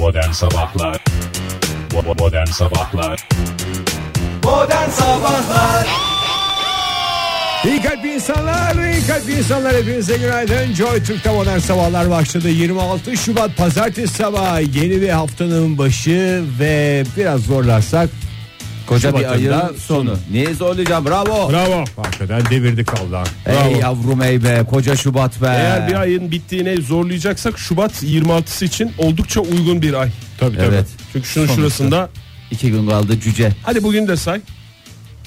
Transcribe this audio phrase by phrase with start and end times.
[0.00, 1.04] Modern Sabahlar.
[2.18, 3.28] Modern Sabahlar.
[4.44, 5.86] Modern Sabahlar.
[7.64, 9.76] İyi kalp insanlar, iyi kalp insanlar.
[9.76, 10.74] Hepinize günaydın.
[10.74, 12.48] Joy Türk'te modern sabahlar başladı.
[12.48, 14.62] 26 Şubat pazartesi sabahı.
[14.62, 18.10] Yeni bir haftanın başı ve biraz zorlarsak
[18.90, 19.54] Koca bir ayın
[19.86, 20.16] sonu.
[20.32, 21.06] Niye zorlayacağım?
[21.06, 21.50] Bravo.
[21.52, 21.84] Bravo.
[21.96, 23.24] Hakikaten devirdik Allah.
[23.46, 25.46] Ey yavrum ey be koca Şubat be.
[25.46, 30.08] Eğer bir ayın bittiğine zorlayacaksak Şubat 26'sı için oldukça uygun bir ay.
[30.40, 30.66] Tabii tabii.
[30.66, 30.86] Evet.
[31.12, 31.62] Çünkü şunun Sonuçta.
[31.62, 32.08] şurasında
[32.50, 33.52] İki gün kaldı cüce.
[33.62, 34.40] hadi bugün de say.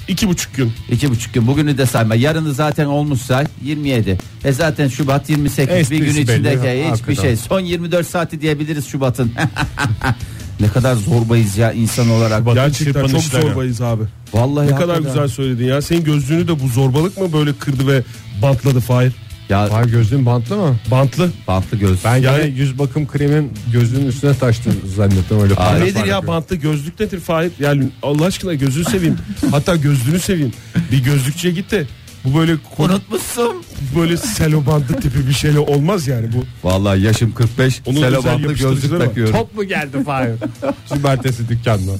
[0.08, 0.72] İki buçuk gün.
[0.90, 1.46] İki buçuk gün.
[1.46, 2.14] Bugünü de sayma.
[2.14, 3.46] Yarını zaten olmuş say.
[3.62, 4.18] 27.
[4.44, 5.74] E zaten Şubat 28.
[5.74, 7.22] Esprisi bir gün içindeki belli, hiçbir hakikaten.
[7.22, 7.36] şey.
[7.36, 9.32] Son 24 saati diyebiliriz Şubat'ın.
[10.60, 12.46] ne kadar zorbayız ya insan olarak.
[12.46, 13.42] Bakın Gerçekten çok çırpınışları.
[13.42, 14.02] zorbayız abi.
[14.34, 15.04] Vallahi Ne kadar hakikaten.
[15.14, 15.82] güzel söyledin ya.
[15.82, 18.02] Senin gözlüğünü de bu zorbalık mı böyle kırdı ve
[18.42, 19.12] bantladı Fahir?
[19.48, 20.76] Ya Var gözlüğün bantlı mı?
[20.90, 21.30] Bantlı.
[21.48, 22.04] bantlı göz.
[22.04, 25.54] Ben Yani- yani yüz bakım kremin gözlüğün üstüne taştı zannettim öyle.
[25.54, 26.28] Aa, parlak Nedir parlak ya böyle.
[26.32, 27.52] bantlı gözlük nedir Fahir?
[27.60, 29.16] Yani Allah aşkına gözünü seveyim.
[29.50, 30.52] Hatta gözlüğünü seveyim.
[30.92, 31.84] Bir gözlükçüye git de
[32.24, 33.56] bu böyle Unutmuşsun.
[33.98, 36.68] böyle selo bandı tipi bir şeyle olmaz yani bu.
[36.68, 37.82] Vallahi yaşım 45.
[37.86, 39.06] Onun özel bantlı yapıştırıcıları gözlük var.
[39.06, 39.32] takıyorum.
[39.32, 40.30] Top mu geldi Fahir?
[40.94, 41.92] Cumartesi dükkanına.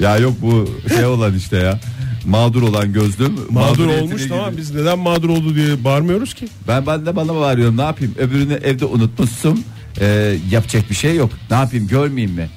[0.00, 1.80] Ya yok bu şey olan işte ya.
[2.26, 3.32] Mağdur olan gözlüm.
[3.32, 4.38] Mağdur mağduriyetine olmuş gidiyor.
[4.38, 6.48] tamam biz neden mağdur oldu diye bağırmıyoruz ki.
[6.68, 9.64] Ben ben de bana bağırıyorum ne yapayım öbürünü evde unutmuşsun
[10.00, 12.48] Ee, yapacak bir şey yok ne yapayım görmeyeyim mi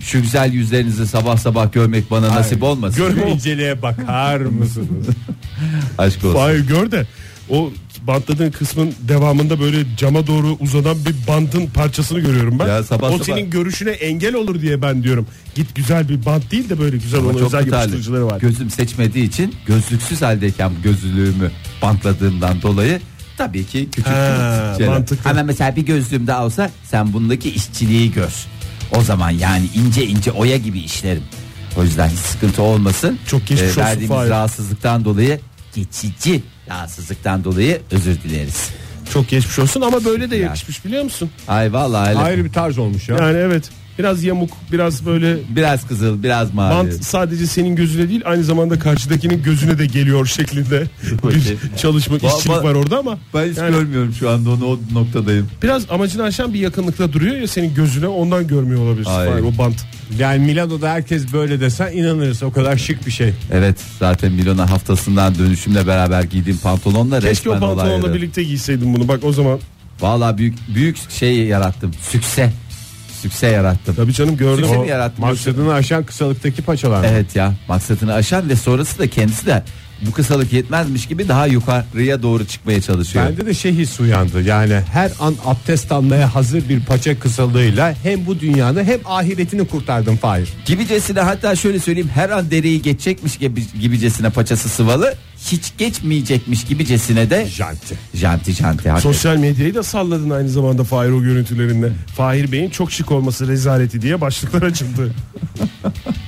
[0.00, 3.30] şu güzel yüzlerinizi sabah sabah görmek bana nasip olmasın Görme Şu o.
[3.30, 5.06] inceliğe bakar mısınız?
[5.98, 7.06] aşk olsun Hayır gör de
[7.50, 7.70] o
[8.06, 12.66] bantladığın kısmın devamında böyle cama doğru uzanan bir bandın parçasını görüyorum ben.
[12.68, 15.26] Ya sabah o sabah- senin görüşüne engel olur diye ben diyorum.
[15.54, 17.78] Git güzel bir bant değil de böyle güzel Ama olan çok özel güzel.
[17.78, 18.40] yapıştırıcıları var.
[18.40, 21.50] gözüm seçmediği için gözlüksüz haldeyken gözlüğümü
[21.82, 23.00] bantladığımdan dolayı
[23.38, 24.92] tabii ki küçük Ha, şeyler.
[24.92, 25.30] mantıklı.
[25.30, 28.32] Ama mesela bir gözlüğüm daha olsa sen bundaki işçiliği gör
[28.92, 31.22] o zaman yani ince ince oya gibi işlerim
[31.76, 34.30] o yüzden hiç sıkıntı olmasın Çok geçmiş olsun verdiğimiz Fahir.
[34.30, 35.40] rahatsızlıktan dolayı
[35.74, 38.70] geçici rahatsızlıktan dolayı özür dileriz
[39.12, 41.30] Çok geçmiş olsun ama böyle de yakışmış biliyor musun?
[41.48, 42.18] Ay vallahi öyle.
[42.18, 43.16] Ayrı bir tarz olmuş ya.
[43.16, 46.74] Yani evet biraz yamuk biraz böyle Biraz kızıl biraz mavi.
[46.74, 50.82] bant sadece senin gözüne değil aynı zamanda karşıdakinin gözüne de geliyor şeklinde
[51.24, 54.64] bir çalışma Ba- işçilik ba- var orada ama Ben hiç Yani- görmüyorum şu anda onu
[54.66, 55.48] o noktadayım.
[55.62, 59.28] biraz amacını aşan bir yakınlıkta duruyor ya senin gözüne ondan görmüyor olabilirsin Ay.
[59.28, 59.76] Fahir, o bant.
[60.18, 62.42] Yani Milano'da herkes böyle desen inanırız.
[62.42, 63.32] O kadar şık bir şey.
[63.52, 68.14] Evet zaten Milona haftasından dönüşümle beraber giydiğim pantolonla Keşke o resmen pantolonla olaydı.
[68.14, 69.58] birlikte giyseydin bunu bak o zaman.
[70.00, 71.90] Vallahi büyük büyük şey yarattım.
[72.10, 72.52] Sükse.
[73.22, 73.94] Sükse yarattım.
[73.94, 74.64] Tabii canım gördüm.
[74.64, 75.24] Sükse mi yarattım?
[75.24, 77.04] Maksadını aşan kısalıktaki paçalar.
[77.04, 79.62] Evet ya maksatını aşan ve sonrası da kendisi de
[80.06, 83.26] bu kısalık yetmezmiş gibi daha yukarıya doğru çıkmaya çalışıyor.
[83.26, 84.42] Bende de şey his uyandı.
[84.42, 90.16] Yani her an abdest almaya hazır bir paça kısalığıyla hem bu dünyanı hem ahiretini kurtardım
[90.16, 90.48] Fahir.
[90.66, 95.14] Gibicesine hatta şöyle söyleyeyim her an dereyi geçecekmiş gibi, gibicesine paçası sıvalı
[95.46, 97.94] hiç geçmeyecekmiş gibicesine de Janti.
[98.14, 98.62] janti janti.
[98.64, 99.00] hakikaten.
[99.00, 101.92] Sosyal medyayı da salladın aynı zamanda Fahir o görüntülerinle.
[102.16, 105.14] Fahir Bey'in çok şık olması rezaleti diye başlıklar açıldı.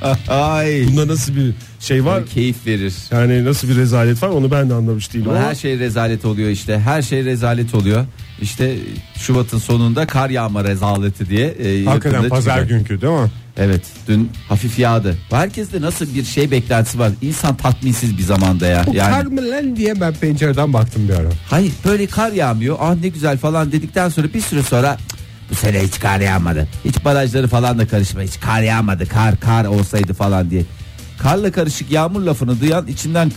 [0.28, 0.86] Ay.
[0.88, 2.26] Bunda nasıl bir şey var?
[2.26, 2.94] Keyif verir.
[3.10, 5.28] Yani nasıl bir rezalet var onu ben de anlamış değilim.
[5.30, 6.78] Ama Ama her şey rezalet oluyor işte.
[6.80, 8.04] Her şey rezalet oluyor.
[8.42, 8.76] İşte
[9.18, 11.46] Şubat'ın sonunda kar yağma rezaleti diye.
[11.48, 12.68] E, Hakikaten pazar çıkacak.
[12.68, 13.30] günkü değil mi?
[13.56, 15.16] Evet dün hafif yağdı.
[15.30, 17.10] Herkeste nasıl bir şey beklentisi var.
[17.22, 18.84] İnsan tatminsiz bir zamanda ya.
[18.86, 21.28] Bu yani kar mı lan diye ben pencereden baktım bir ara.
[21.50, 22.76] hayır böyle kar yağmıyor.
[22.80, 25.18] Ah ne güzel falan dedikten sonra bir süre sonra "Cık,
[25.50, 26.68] bu sene hiç kar yağmadı.
[26.84, 28.22] Hiç barajları falan da karışma.
[28.22, 29.06] Hiç kar yağmadı.
[29.08, 30.62] Kar kar olsaydı falan diye.
[31.18, 33.32] Karla karışık yağmur lafını duyan içinden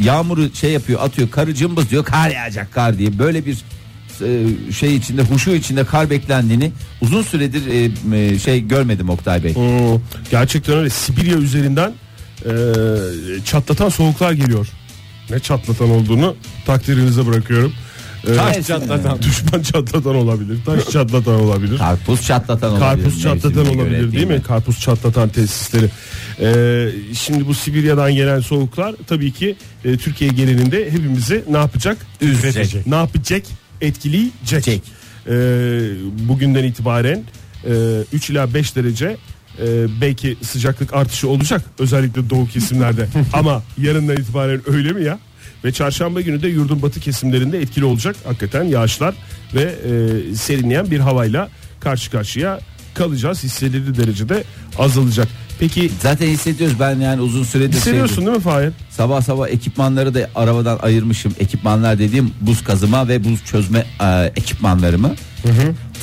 [0.00, 3.58] yağmuru şey yapıyor atıyor karı cımbız diyor kar yağacak kar diye böyle bir
[4.22, 9.54] e, şey içinde huşu içinde kar beklendiğini uzun süredir e, e, şey görmedim Oktay Bey.
[9.54, 10.00] Hmm,
[10.30, 11.92] gerçekten öyle Sibirya üzerinden
[12.44, 12.50] e,
[13.44, 14.68] çatlatan soğuklar geliyor.
[15.30, 17.72] Ne çatlatan olduğunu takdirinize bırakıyorum.
[18.26, 19.22] E, Taş çatlatan.
[19.22, 20.58] Düşman çatlatan olabilir.
[20.66, 21.78] Taş çatlatan olabilir.
[21.78, 22.80] Karpuz çatlatan olabilir.
[22.80, 24.42] Karpuz çatlatan göre, olabilir değil mi?
[24.42, 25.90] Karpuz çatlatan tesisleri.
[26.40, 31.98] Ee, şimdi bu Sibirya'dan gelen soğuklar tabii ki e, Türkiye genelinde hepimizi ne yapacak?
[32.20, 32.86] Üzecek.
[32.86, 33.42] Ne yapacak?
[33.80, 34.64] Etkileyecek.
[34.64, 34.82] Çek.
[35.28, 35.32] Ee,
[36.28, 37.22] bugünden itibaren
[37.64, 37.72] e,
[38.12, 39.16] 3 ila 5 derece
[39.58, 45.18] e, belki sıcaklık artışı olacak özellikle doğu kesimlerde ama yarından itibaren öyle mi ya?
[45.64, 49.14] Ve çarşamba günü de yurdun batı kesimlerinde etkili olacak hakikaten yağışlar
[49.54, 51.48] ve e, serinleyen bir havayla
[51.80, 52.60] karşı karşıya
[52.94, 53.44] kalacağız.
[53.44, 54.44] Hissedilir derecede
[54.78, 55.28] azalacak.
[55.60, 58.72] Peki Zaten hissediyoruz ben yani uzun süredir hissediyorsun şey- değil mi Fahir?
[58.90, 61.34] Sabah sabah ekipmanları da arabadan ayırmışım.
[61.38, 65.14] Ekipmanlar dediğim buz kazıma ve buz çözme e, ekipmanlarımı.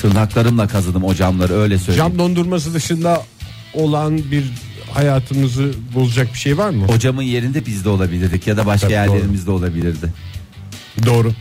[0.02, 2.10] Tırnaklarımla kazıdım o camları öyle söyleyeyim.
[2.10, 3.22] Cam dondurması dışında
[3.74, 4.44] olan bir
[4.94, 6.86] hayatımızı bozacak bir şey var mı?
[6.96, 9.16] O camın yerinde biz de olabilirdik ya da başka Tabii, doğru.
[9.16, 10.14] yerlerimizde olabilirdi.
[11.06, 11.34] Doğru.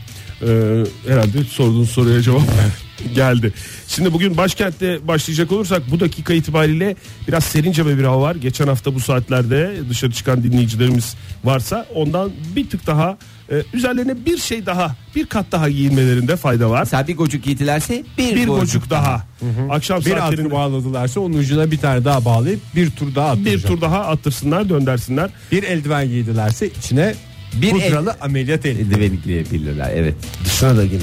[0.43, 2.43] Ee, herhalde sorduğun soruya cevap
[3.15, 3.53] geldi.
[3.89, 6.97] Şimdi bugün başkentte başlayacak olursak bu dakika itibariyle
[7.29, 8.35] biraz serince bir hava var.
[8.35, 13.19] Geçen hafta bu saatlerde dışarı çıkan dinleyicilerimiz varsa ondan bir tık daha
[13.50, 16.81] e, üzerlerine bir şey daha bir kat daha giyinmelerinde fayda var.
[16.81, 19.27] Mesela bir gocuk giydilerse bir, Bir gocuk, gocuk daha.
[19.71, 23.71] Akşam Bir saatlerinde bağladılarsa onun ucuna bir tane daha bağlayıp bir tur daha bir attıracak.
[23.71, 25.31] tur daha attırsınlar döndersinler.
[25.53, 27.15] Bir eldiven giydilerse içine
[27.52, 29.04] Bir pudralı ameliyat eldiveni.
[29.04, 30.14] Eldiveni giyebilirler evet.
[30.44, 31.02] Dışına da giyin.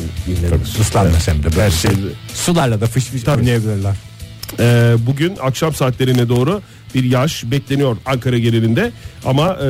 [0.81, 1.61] Islanmaz hem de böyle.
[1.61, 1.91] Her şey.
[2.33, 3.95] Sularla da fış fış oynayabilirler.
[4.59, 6.61] Ee, bugün akşam saatlerine doğru
[6.95, 8.91] bir yağış bekleniyor Ankara genelinde
[9.25, 9.67] ama e,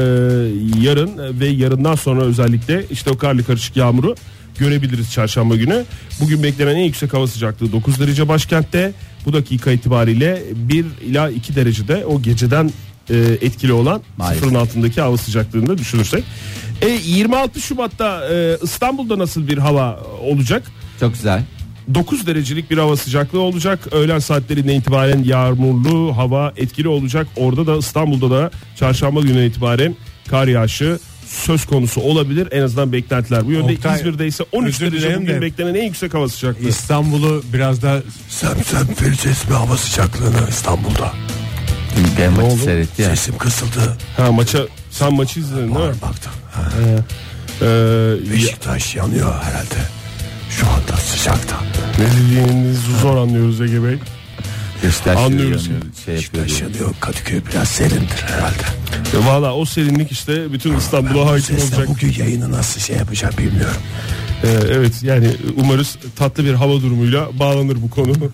[0.81, 4.15] yarın ve yarından sonra özellikle işte o karlı karışık yağmuru
[4.59, 5.85] görebiliriz çarşamba günü.
[6.21, 8.93] Bugün beklenen en yüksek hava sıcaklığı 9 derece başkentte.
[9.25, 12.71] Bu dakika itibariyle 1 ila 2 derecede o geceden
[13.09, 14.39] e, etkili olan Maalesef.
[14.44, 16.23] sıfırın altındaki hava sıcaklığını düşünürsek.
[16.81, 20.63] E, 26 Şubat'ta e, İstanbul'da nasıl bir hava olacak?
[21.00, 21.44] Çok güzel.
[21.94, 23.79] 9 derecelik bir hava sıcaklığı olacak.
[23.91, 27.27] Öğlen saatlerinde itibaren yağmurlu hava etkili olacak.
[27.35, 29.95] Orada da İstanbul'da da çarşamba gününe itibaren
[30.29, 32.47] kar yağışı söz konusu olabilir.
[32.51, 33.73] En azından beklentiler bu yönde.
[33.73, 36.67] Oktay, İzmir'de ise 13 özür derece bugün de- beklenen en yüksek hava sıcaklığı.
[36.69, 41.13] İstanbul'u biraz da semsem vereceğiz mi hava sıcaklığını İstanbul'da?
[41.97, 43.09] Dün ben maçı seyretti ya.
[43.09, 43.97] Sesim kısıldı.
[44.18, 44.59] Ha maça
[44.91, 45.95] sen maçı izledin değil mi?
[46.01, 46.31] baktım.
[47.62, 49.75] Ee, ya- Beşiktaş yanıyor herhalde.
[50.50, 51.56] Şu anda sıcakta.
[52.00, 53.97] ne dediğinizi zor anlıyoruz Ege Bey.
[54.83, 55.68] Beşiktaş Anlıyoruz.
[55.68, 56.59] yanıyor, Şey diye.
[56.69, 56.95] yanıyor.
[57.00, 58.63] Kadıköy biraz serindir herhalde.
[59.24, 61.88] E, Valla o serinlik işte bütün İstanbul'a hakim olacak.
[61.88, 63.81] bugün yayını nasıl şey yapacağım bilmiyorum.
[64.44, 65.27] Ee, evet yani
[65.57, 68.13] umarız tatlı bir hava durumuyla bağlanır bu konu.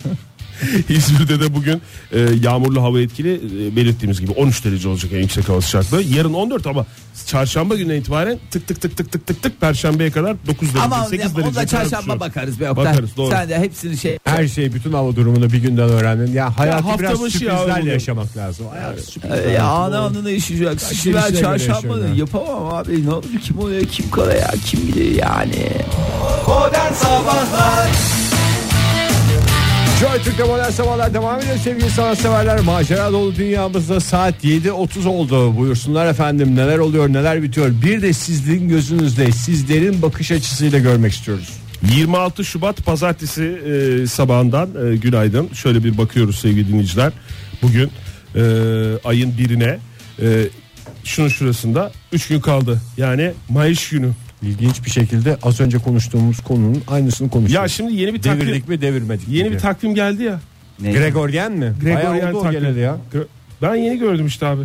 [0.89, 1.81] İzmir'de de bugün
[2.11, 3.33] e, yağmurlu hava etkili
[3.67, 6.01] e, belirttiğimiz gibi 13 derece olacak en yüksek hava sıcaklığı.
[6.03, 6.85] Yarın 14 ama
[7.27, 11.05] çarşamba gününe itibaren tık tık tık tık tık tık tık perşembeye kadar 9 derece Ama
[11.05, 11.49] 8 ya, derece.
[11.49, 12.19] kadar çarşamba düşüyor.
[12.19, 12.85] bakarız be Oktay.
[12.85, 13.31] Bakarız, doğru.
[13.31, 16.33] Sen de hepsini şey Her şey bütün hava durumunu bir günden öğrendin.
[16.33, 17.91] Ya hayatı hafta biraz ya sürprizlerle bugün.
[17.91, 18.67] yaşamak lazım.
[18.67, 19.51] Hayat sürprizlerle.
[19.51, 20.77] ya ana anını yaşayacak.
[21.05, 22.15] Ben çarşamba ya.
[22.15, 23.05] yapamam abi.
[23.05, 25.69] Ne olur kim o ya kim kala ya kim bilir yani.
[26.47, 27.89] Modern Sabahlar
[29.99, 32.59] Joy Türk'te modern sabahlar devam ediyor sevgili sanatseverler.
[32.59, 35.57] Macera dolu dünyamızda saat 7.30 oldu.
[35.57, 37.71] Buyursunlar efendim neler oluyor neler bitiyor.
[37.85, 41.49] Bir de sizin gözünüzde sizlerin bakış açısıyla görmek istiyoruz.
[41.95, 45.49] 26 Şubat pazartesi e, sabahından e, günaydın.
[45.53, 47.13] Şöyle bir bakıyoruz sevgili dinleyiciler.
[47.61, 47.91] Bugün
[48.35, 48.41] e,
[49.03, 49.77] ayın birine
[50.21, 50.47] e,
[51.03, 52.81] şunun şurasında 3 gün kaldı.
[52.97, 54.11] Yani Mayıs günü.
[54.45, 57.63] İlginç bir şekilde az önce konuştuğumuz konunun aynısını konuşuyoruz.
[57.63, 59.55] Ya şimdi yeni bir takvim Devirdik mi devirmedik yeni mi?
[59.55, 60.39] bir takvim geldi ya.
[60.81, 60.91] Ne?
[60.91, 61.73] Gregoryen mi?
[61.81, 62.79] Gregoryen Bayağı oldu o takvim.
[62.81, 62.97] ya.
[63.61, 64.63] Ben yeni gördüm işte abi.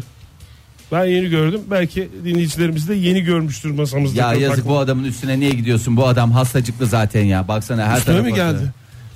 [0.92, 1.60] Ben yeni gördüm.
[1.70, 4.20] Belki dinleyicilerimiz de yeni görmüştür masamızda.
[4.20, 5.96] Ya yazık bu adamın üstüne niye gidiyorsun?
[5.96, 7.48] Bu adam hastacıklı zaten ya.
[7.48, 8.28] Baksana her Üstüne tarafa.
[8.30, 8.62] mi geldi?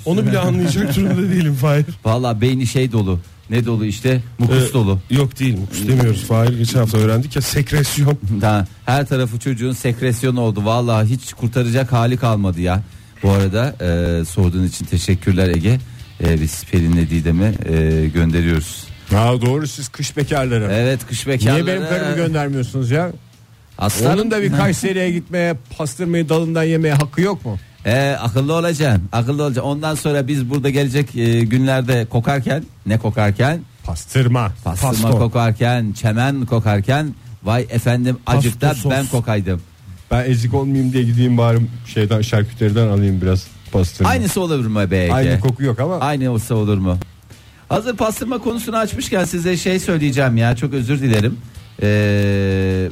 [0.05, 1.85] Onu bile anlayacak durumda değilim Fahir.
[2.05, 3.21] Valla beyni şey dolu.
[3.51, 4.21] Ne dolu işte?
[4.39, 4.99] Mukus Ee, dolu.
[5.11, 6.59] Yok değil mukus demiyoruz Fahir.
[6.59, 8.19] Geçen hafta öğrendik ya sekresyon.
[8.41, 10.65] Daha her tarafı çocuğun sekresyon oldu.
[10.65, 12.83] Vallahi hiç kurtaracak hali kalmadı ya.
[13.23, 15.79] Bu arada e, sorduğun için teşekkürler Ege.
[16.25, 18.85] E, biz Pelin'le Didem'e e, gönderiyoruz.
[19.11, 20.69] Ha doğru siz kış bekarları.
[20.73, 21.65] Evet kış bekarları.
[21.65, 23.13] Niye benim karımı göndermiyorsunuz ya?
[23.79, 24.21] Aslanım.
[24.21, 27.59] Onun da bir Kayseri'ye gitmeye, pastırmayı dalından yemeye hakkı yok mu?
[27.85, 29.03] E, akıllı olacaksın.
[29.13, 29.71] Akıllı olacaksın.
[29.71, 34.53] Ondan sonra biz burada gelecek e, günlerde kokarken ne kokarken Pastırma.
[34.65, 35.19] pastırma Pastor.
[35.19, 37.15] kokarken çemen kokarken
[37.45, 38.93] vay efendim acıkta Pasto sos.
[38.93, 39.61] ben kokaydım.
[40.11, 44.11] Ben ezik olmayayım diye gideyim bari şeyden şarküteriden alayım biraz pastırma.
[44.11, 45.13] Aynısı olur mu be Ege?
[45.13, 45.99] Aynı koku yok ama.
[45.99, 46.99] Aynı olsa olur mu?
[47.69, 51.39] Hazır pastırma konusunu açmışken size şey söyleyeceğim ya çok özür dilerim.
[51.85, 52.89] Ee,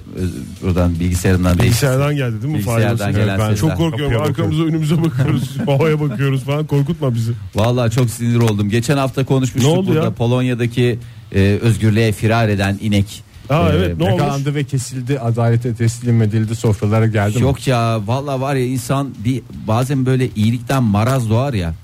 [0.63, 1.69] buradan bilgisayarımdan değil.
[1.69, 2.59] Bilgisayardan geldi değil mi?
[2.59, 3.57] Bilgisayardan gelen ben sesler.
[3.57, 4.13] çok korkuyorum.
[4.17, 5.57] Kapıya Arkamıza önümüze bakıyoruz.
[5.67, 6.67] havaya bakıyoruz falan.
[6.67, 7.33] Korkutma bizi.
[7.55, 8.69] Vallahi çok sinir oldum.
[8.71, 10.11] Geçen hafta konuşmuştuk Ne oldu burada ya?
[10.11, 10.99] Polonya'daki
[11.35, 13.23] e, özgürlüğe firar eden inek.
[13.51, 14.21] Aa Ee, evet ne olmuş?
[14.21, 17.43] Yakalandı ve kesildi, adalete teslim edildi, sofralara geldi mi?
[17.43, 21.75] Yok ya vallahi var ya insan bir bazen böyle iyilikten maraz doğar ya.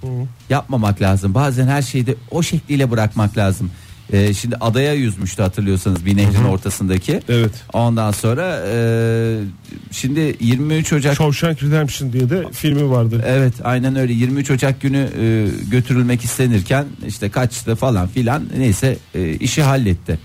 [0.51, 1.35] Yapmamak lazım.
[1.35, 3.71] Bazen her şeyi de o şekliyle bırakmak lazım.
[4.13, 7.21] Ee, şimdi adaya yüzmüştü hatırlıyorsanız bir nehrin ortasındaki.
[7.29, 7.51] Evet.
[7.73, 9.41] Ondan sonra e,
[9.91, 13.25] şimdi 23 Ocak Shawshank Redemption diye de filmi vardı.
[13.27, 19.33] Evet aynen öyle 23 Ocak günü e, götürülmek istenirken işte kaçtı falan filan neyse e,
[19.33, 20.19] işi halletti.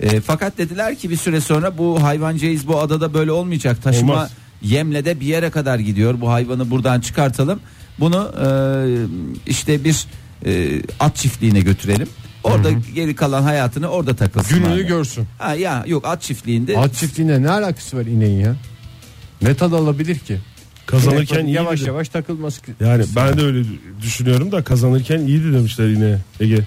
[0.00, 4.30] E, fakat dediler ki bir süre sonra bu hayvancağız bu adada böyle olmayacak taşıma Olmaz.
[4.62, 7.60] yemle de bir yere kadar gidiyor bu hayvanı buradan çıkartalım.
[8.00, 8.48] Bunu e,
[9.46, 10.06] işte bir
[10.46, 12.08] e, at çiftliğine götürelim.
[12.46, 14.58] Orada geri kalan hayatını orada takılsın.
[14.58, 14.86] Gününü abi.
[14.86, 15.26] görsün.
[15.38, 16.78] Ha ya yok at çiftliğinde.
[16.78, 18.56] At çiftliğine ne alakası var ineğin ya?
[19.42, 20.38] Ne tad alabilir ki?
[20.86, 21.56] Kazanırken iyiydi.
[21.56, 22.60] yavaş yavaş takılması.
[22.80, 23.64] Yani ben de öyle
[24.02, 26.66] düşünüyorum da kazanırken iyiydi demişler yine Ege.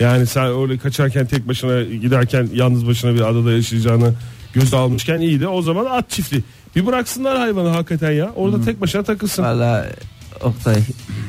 [0.00, 4.14] Yani sen öyle kaçarken tek başına giderken yalnız başına bir adada yaşayacağını
[4.52, 5.46] göze almışken iyiydi.
[5.48, 6.42] O zaman at çiftliği.
[6.76, 8.30] Bir bıraksınlar hayvanı hakikaten ya.
[8.36, 9.42] Orada tek başına takılsın.
[9.42, 9.86] Valla
[10.40, 10.76] Oktay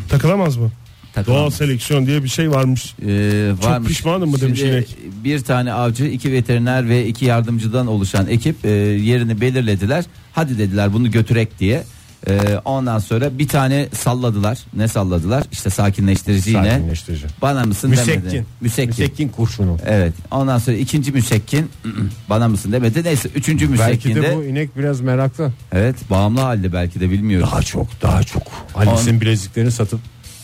[0.09, 0.71] Takılamaz mı?
[1.13, 1.41] Takılamaz.
[1.41, 2.95] Doğal seleksiyon diye bir şey varmış.
[3.07, 3.89] Ee, varmış.
[3.89, 4.97] pişmanım mı demiş Şimdi inek.
[5.23, 10.05] Bir tane avcı, iki veteriner ve iki yardımcıdan oluşan ekip e, yerini belirlediler.
[10.33, 11.83] Hadi dediler bunu götürek diye.
[12.27, 14.59] E, ondan sonra bir tane salladılar.
[14.73, 15.43] Ne salladılar?
[15.51, 16.71] İşte sakinleştirici yine.
[16.71, 17.25] Sakinleştirici.
[17.41, 18.21] Bana mısın Müsekkin.
[18.21, 18.45] demedi.
[18.61, 18.89] Müsekkin.
[18.89, 19.77] Müsekkin kurşunu.
[19.85, 20.13] Evet.
[20.31, 21.69] Ondan sonra ikinci müsekkin
[22.29, 23.03] bana mısın demedi.
[23.03, 25.51] Neyse üçüncü Belki müsekkin de de bu inek biraz meraklı.
[25.71, 27.49] evet bağımlı halde belki de bilmiyorum.
[27.51, 28.43] Daha çok daha çok.
[28.75, 29.99] Alice'in bileziklerini satıp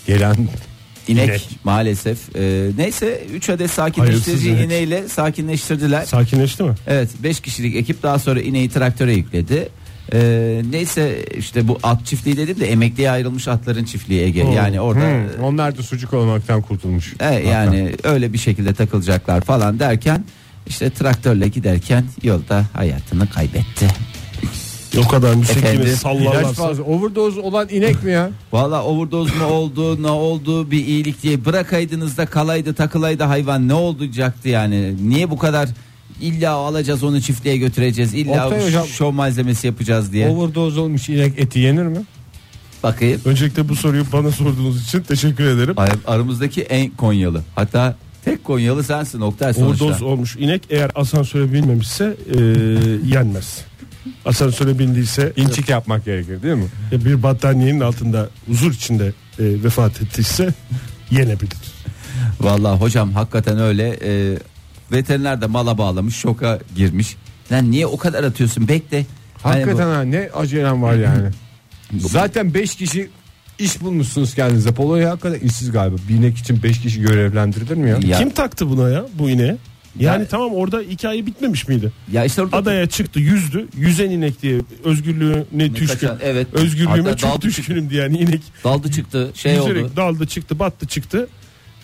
[0.08, 0.36] gelen
[1.08, 1.50] İnek, İnek.
[1.64, 2.36] maalesef.
[2.36, 4.66] E, neyse 3 adet sakinleştirici Hayırsız inek.
[4.66, 6.06] iğneyle sakinleştirdiler.
[6.06, 6.74] Sakinleşti mi?
[6.88, 9.70] Evet 5 kişilik ekip daha sonra ineği traktöre yükledi.
[10.14, 14.40] Ee, neyse işte bu at çiftliği dedim de emekliye ayrılmış atların çiftliği Ege.
[14.56, 17.14] Yani orada Hmm, onlar da sucuk olmaktan kurtulmuş.
[17.20, 20.24] e, yani öyle bir şekilde takılacaklar falan derken
[20.68, 23.88] işte traktörle giderken yolda hayatını kaybetti.
[24.98, 25.88] O kadar müsekkini Efendim?
[25.88, 26.54] İlaç sallarlarsa.
[26.68, 26.84] fazla.
[26.84, 28.30] Overdose olan inek mi ya?
[28.52, 33.74] Valla overdose mu oldu ne oldu bir iyilik diye bırakaydınız da kalaydı takılaydı hayvan ne
[33.74, 34.96] olacaktı yani.
[35.10, 35.70] Niye bu kadar
[36.22, 40.30] illa alacağız onu çiftliğe götüreceğiz illa Oktay hocam- şov malzemesi yapacağız diye.
[40.30, 42.00] Overdose olmuş inek eti yenir mi?
[42.84, 43.22] Bakayım.
[43.26, 45.74] Öncelikle bu soruyu bana sorduğunuz için teşekkür ederim.
[45.78, 47.42] Ay- Aramızdaki en Konyalı.
[47.56, 49.86] Hatta tek Konyalı sensin Oktay sonuçta.
[49.86, 52.38] Overdose olmuş inek eğer asansöre binmemişse e,
[53.14, 53.62] yenmez.
[54.26, 56.68] Asansöre bindiyse İnçik yapmak gerekir değil mi?
[56.92, 59.14] e, bir battaniyenin altında huzur içinde e,
[59.64, 60.54] vefat ettiyse
[61.12, 61.58] yenebilir.
[62.42, 64.00] Vallahi hocam hakikaten öyle.
[64.04, 64.38] Ee,
[64.92, 67.16] veteriner de mala bağlamış şoka girmiş.
[67.52, 69.06] Lan niye o kadar atıyorsun bekle.
[69.44, 71.30] Hani Hakikaten ha ne acelem var yani.
[72.00, 73.10] Zaten 5 kişi
[73.60, 74.72] iş bulmuşsunuz kendinize.
[74.72, 75.96] Polonya hakikaten işsiz galiba.
[76.10, 77.98] Bir inek için 5 kişi görevlendirilir mi ya?
[78.02, 79.58] Ya- Kim taktı buna ya bu ineğe?
[80.00, 81.92] Yani Ya- tamam orada hikaye bitmemiş miydi?
[82.12, 83.68] Ya işte orada Adaya çıktı yüzdü.
[83.78, 85.88] Yüzen inek diye özgürlüğüne düşkün.
[85.88, 86.48] kaçan- evet.
[86.54, 88.42] Özgürlüğüme Hatta çok düşkünüm diyen inek.
[88.64, 89.92] daldı çıktı şey yüzerek oldu.
[89.96, 91.28] daldı çıktı battı çıktı.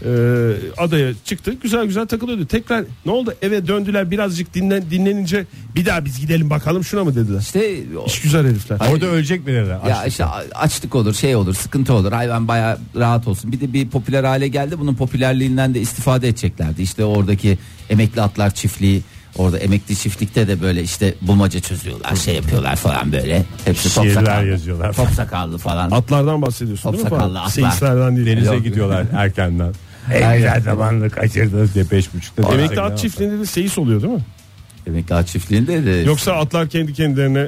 [0.05, 2.45] Ee, adaya çıktı güzel güzel takılıyordu.
[2.45, 5.45] Tekrar ne oldu eve döndüler birazcık dinlen, dinlenince
[5.75, 7.39] bir daha biz gidelim bakalım şuna mı dediler.
[7.39, 8.77] İşte o- İş güzel herifler.
[8.77, 8.93] Hayır.
[8.93, 9.79] Orada ölecek mi dediler?
[9.89, 13.89] ya işte açlık olur şey olur sıkıntı olur hayvan baya rahat olsun bir de bir
[13.89, 17.57] popüler hale geldi bunun popülerliğinden de istifade edeceklerdi işte oradaki
[17.89, 19.01] emekli atlar çiftliği
[19.37, 24.21] orada emekli çiftlikte de böyle işte bulmaca çözüyorlar şey yapıyorlar falan böyle hepsi top Şiirler
[24.25, 24.93] sakallı yazıyorlar.
[24.93, 27.09] top sakallı falan Atlardan bahsediyorsun Top değil mi?
[27.09, 27.41] sakallı falan?
[27.45, 27.51] atlar.
[27.51, 28.27] Seyislerden değil.
[28.27, 28.63] Denize Yok.
[28.63, 29.73] gidiyorlar erkenden.
[30.13, 32.53] En güzel zamanını kaçırdınız diye 5.30'da.
[32.53, 34.21] Emekli at çiftliğinde de seyis oluyor değil mi?
[34.87, 37.47] emekli at çiftliğinde de Yoksa atlar kendi kendilerine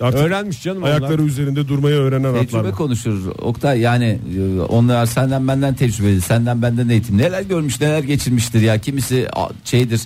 [0.00, 0.90] artık Öğrenmiş canım onlar.
[0.90, 2.72] ayakları üzerinde durmayı öğrenen atlar Tecrübe mı?
[2.74, 8.60] konuşur Oktay yani e, onlar senden benden tecrübeli senden benden eğitim neler görmüş neler geçirmiştir
[8.60, 9.28] ya kimisi
[9.64, 10.00] şeydir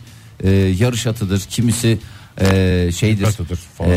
[0.45, 1.99] e, yarış atıdır kimisi
[2.41, 3.91] e, şeydir Atıdır falan.
[3.91, 3.97] e,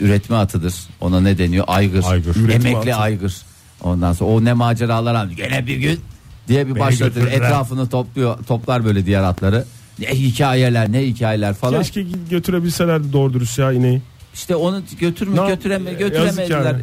[0.00, 2.50] üretme atıdır ona ne deniyor aygır, Aygır.
[2.52, 2.94] Emekli atı.
[3.02, 3.36] aygır
[3.82, 6.00] ondan sonra o ne maceralar almış gene bir gün
[6.48, 7.32] diye bir başlatır götürdüler.
[7.32, 9.64] etrafını topluyor toplar böyle diğer atları
[9.98, 14.02] ne hikayeler ne hikayeler falan Keşke götürebilselerdi doğru dürüst ya ineği.
[14.34, 16.64] işte onu götürme Ne- götüreme götüremediler.
[16.64, 16.82] yani.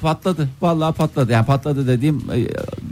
[0.00, 0.48] Patladı.
[0.62, 1.32] Vallahi patladı.
[1.32, 2.46] Yani patladı dediğim e,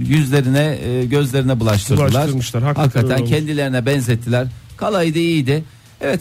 [0.08, 2.10] yüzlerine, e, gözlerine bulaştırdılar.
[2.12, 4.46] Bulaştırmışlar, hakikaten Hakikaten kendilerine benzettiler.
[4.76, 5.64] Kalaydı iyiydi.
[6.00, 6.20] Evet.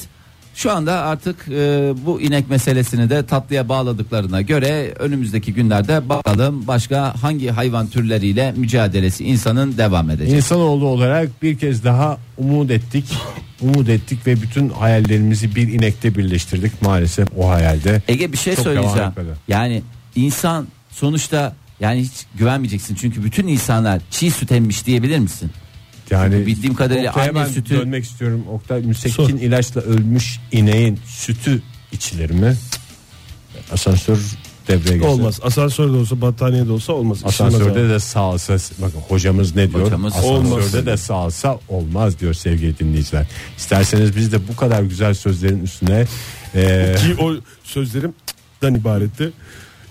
[0.55, 7.23] Şu anda artık e, bu inek meselesini de tatlıya bağladıklarına göre önümüzdeki günlerde bakalım başka
[7.23, 10.35] hangi hayvan türleriyle mücadelesi insanın devam edecek.
[10.35, 13.05] İnsanoğlu olarak bir kez daha umut ettik.
[13.61, 16.81] Umut ettik ve bütün hayallerimizi bir inekte birleştirdik.
[16.81, 18.01] Maalesef o hayalde.
[18.07, 19.11] Ege bir şey söyleyeceğim.
[19.47, 19.81] Yani
[20.15, 22.95] insan sonuçta yani hiç güvenmeyeceksin.
[22.95, 25.51] Çünkü bütün insanlar çiğ süt emmiş diyebilir misin?
[26.13, 28.43] Yani Bildiğim kadarıyla Oktay'a anne ben sütü- dönmek istiyorum.
[28.51, 29.29] Oktay müsekkin Sor.
[29.29, 32.55] ilaçla ölmüş ineğin sütü içilir mi?
[33.71, 34.17] Asansör
[34.67, 35.07] devreye girse.
[35.07, 35.39] Olmaz.
[35.43, 37.21] Asansörde olsa battaniye de olsa olmaz.
[37.23, 39.85] Asansörde de sağalsa bakın hocamız ne diyor?
[39.85, 40.85] Hocamız Asansörde olmaz.
[40.85, 43.25] de sağalsa olmaz diyor sevgili dinleyiciler.
[43.57, 46.05] İsterseniz biz de bu kadar güzel sözlerin üstüne
[46.55, 48.13] e, Ki o sözlerim
[48.61, 49.31] dan ibaretti.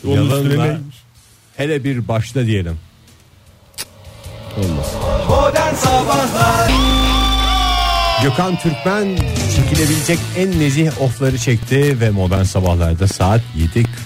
[0.07, 0.97] Onun Yalanla- üstüne neymiş?
[1.57, 2.77] hele bir başla diyelim.
[4.57, 4.87] Olmaz.
[5.29, 6.71] Modern Sabahlar
[8.23, 9.17] Gökhan Türkmen
[9.57, 13.41] çekilebilecek en nezih ofları çekti ve modern sabahlarda saat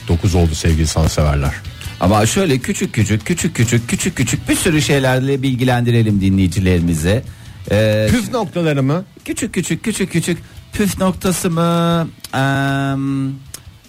[0.08, 1.54] 7.49 oldu sevgili sanseverler.
[2.00, 7.22] Ama şöyle küçük küçük küçük küçük küçük küçük bir sürü şeylerle bilgilendirelim dinleyicilerimize.
[7.70, 9.04] Ee, Püf noktaları mı?
[9.24, 10.38] küçük küçük küçük küçük
[10.72, 12.08] püf noktası mı?
[12.34, 12.40] Eee,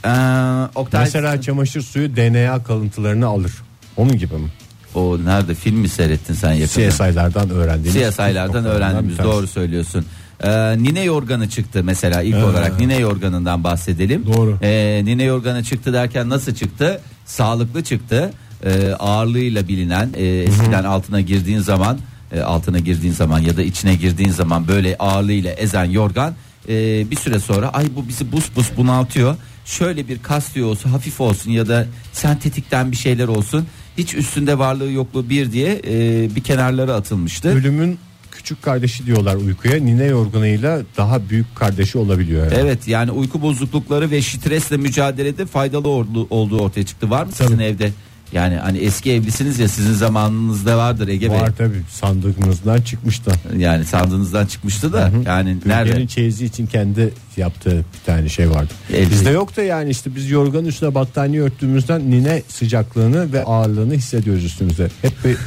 [0.05, 3.51] eee, Oktay, Mesela çamaşır suyu DNA kalıntılarını alır.
[3.97, 4.49] Onun gibi mi?
[4.97, 6.91] O nerede film mi seyrettin sen yakında?
[6.91, 7.93] CSI'lardan öğrendiğimiz.
[7.93, 10.05] CSI'lardan öğrendiğimiz doğru söylüyorsun.
[10.43, 14.25] Ee, nine yorganı çıktı mesela ilk olarak nine yorganından bahsedelim.
[14.33, 14.57] Doğru.
[14.61, 17.01] Ee, nine yorganı çıktı derken nasıl çıktı?
[17.25, 18.31] Sağlıklı çıktı.
[18.65, 21.99] Ee, ağırlığıyla bilinen e, eskiden altına girdiğin zaman
[22.31, 26.33] e, altına girdiğin zaman ya da içine girdiğin zaman böyle ağırlığıyla ezen yorgan
[26.69, 26.73] e,
[27.11, 29.35] bir süre sonra ay bu bizi bus bus bunaltıyor.
[29.65, 33.65] Şöyle bir kastıyor olsun hafif olsun ya da sentetikten bir şeyler olsun.
[33.97, 37.49] Hiç üstünde varlığı yokluğu bir diye e, bir kenarlara atılmıştı.
[37.49, 37.97] Ölümün
[38.31, 39.79] küçük kardeşi diyorlar uykuya.
[39.79, 42.43] Nine yorganıyla daha büyük kardeşi olabiliyor.
[42.43, 42.53] Yani.
[42.59, 47.09] Evet yani uyku bozuklukları ve stresle mücadelede faydalı oldu- olduğu ortaya çıktı.
[47.09, 47.91] Var mı sizin evde?
[48.33, 51.39] Yani hani eski evlisiniz ya sizin zamanınızda vardır Ege Bey.
[51.39, 53.31] Var tabii sandığımızdan çıkmış da.
[53.57, 55.89] Yani sandığınızdan çıkmıştı da yani Nerede?
[55.91, 56.07] nerede?
[56.07, 58.73] çeyizi için kendi yaptığı bir tane şey vardı.
[58.93, 63.93] Elde- Bizde yok da yani işte biz yorganın üstüne battaniye örttüğümüzden nine sıcaklığını ve ağırlığını
[63.93, 64.87] hissediyoruz üstümüzde.
[65.01, 65.37] Hep bir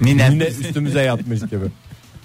[0.06, 0.34] Ninem.
[0.34, 1.64] nine üstümüze yatmış gibi.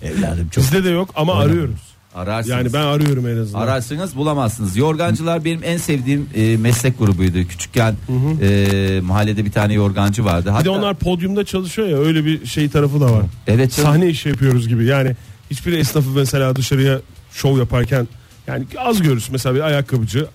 [0.02, 1.80] Evladım çok Bizde de yok ama arıyoruz.
[2.16, 2.58] Ararsınız.
[2.58, 3.60] Yani ben arıyorum en azından.
[3.62, 4.78] Ararsınız bulamazsınız.
[4.78, 7.48] Yorgancılar benim en sevdiğim e, meslek grubuydu.
[7.48, 7.96] Küçükken
[8.42, 10.46] e, mahallede bir tane yorgancı vardı.
[10.46, 13.24] Bir Hatta, de onlar podyumda çalışıyor ya öyle bir şey tarafı da var.
[13.48, 13.90] evet canım.
[13.92, 14.86] Sahne işi yapıyoruz gibi.
[14.86, 15.16] Yani
[15.52, 17.00] hiçbir esnafı mesela dışarıya
[17.32, 18.08] şov yaparken
[18.48, 20.28] yani az görürüz mesela bir ayakkabıcı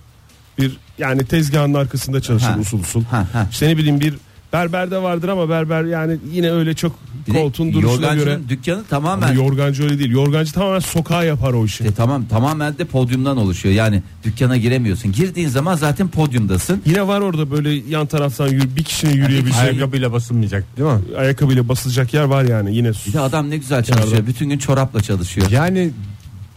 [0.59, 2.57] bir yani tezgahın arkasında çalışır Ha.
[2.59, 3.03] usul usul.
[3.03, 3.47] Ha, ha.
[3.51, 4.13] İşte ne bileyim bir
[4.53, 6.91] berberde vardır ama berber yani yine öyle çok
[7.27, 8.39] Bir de koltuğun duruşuna yorgancının göre.
[8.49, 10.11] dükkanı tamamen Ama yorgancı öyle değil.
[10.11, 11.83] Yorgancı tamamen sokağa yapar o işi.
[11.83, 13.75] E, tamam tamamen de podyumdan oluşuyor.
[13.75, 15.11] Yani dükkana giremiyorsun.
[15.11, 16.81] Girdiğin zaman zaten podyumdasın.
[16.85, 20.99] Yine var orada böyle yan taraftan yürü, bir kişinin yürüyebileceği Ayakkabıyla basılmayacak değil mi?
[21.17, 22.91] ayakkabıyla basılacak yer var yani yine.
[23.07, 24.27] Bir de adam ne güzel çalışıyor.
[24.27, 25.49] Bütün gün çorapla çalışıyor.
[25.51, 25.91] Yani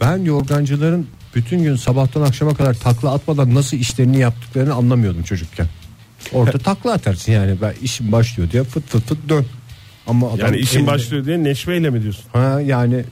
[0.01, 5.67] ben yorgancıların bütün gün sabahtan akşama kadar takla atmadan nasıl işlerini yaptıklarını anlamıyordum çocukken.
[6.33, 9.45] Orada takla atarsın yani ben işim başlıyor diye fıt fıt fıt dön.
[10.07, 12.23] Ama adam Yani işin elinde- başlıyor diye neşveyle mi diyorsun?
[12.33, 13.03] Ha yani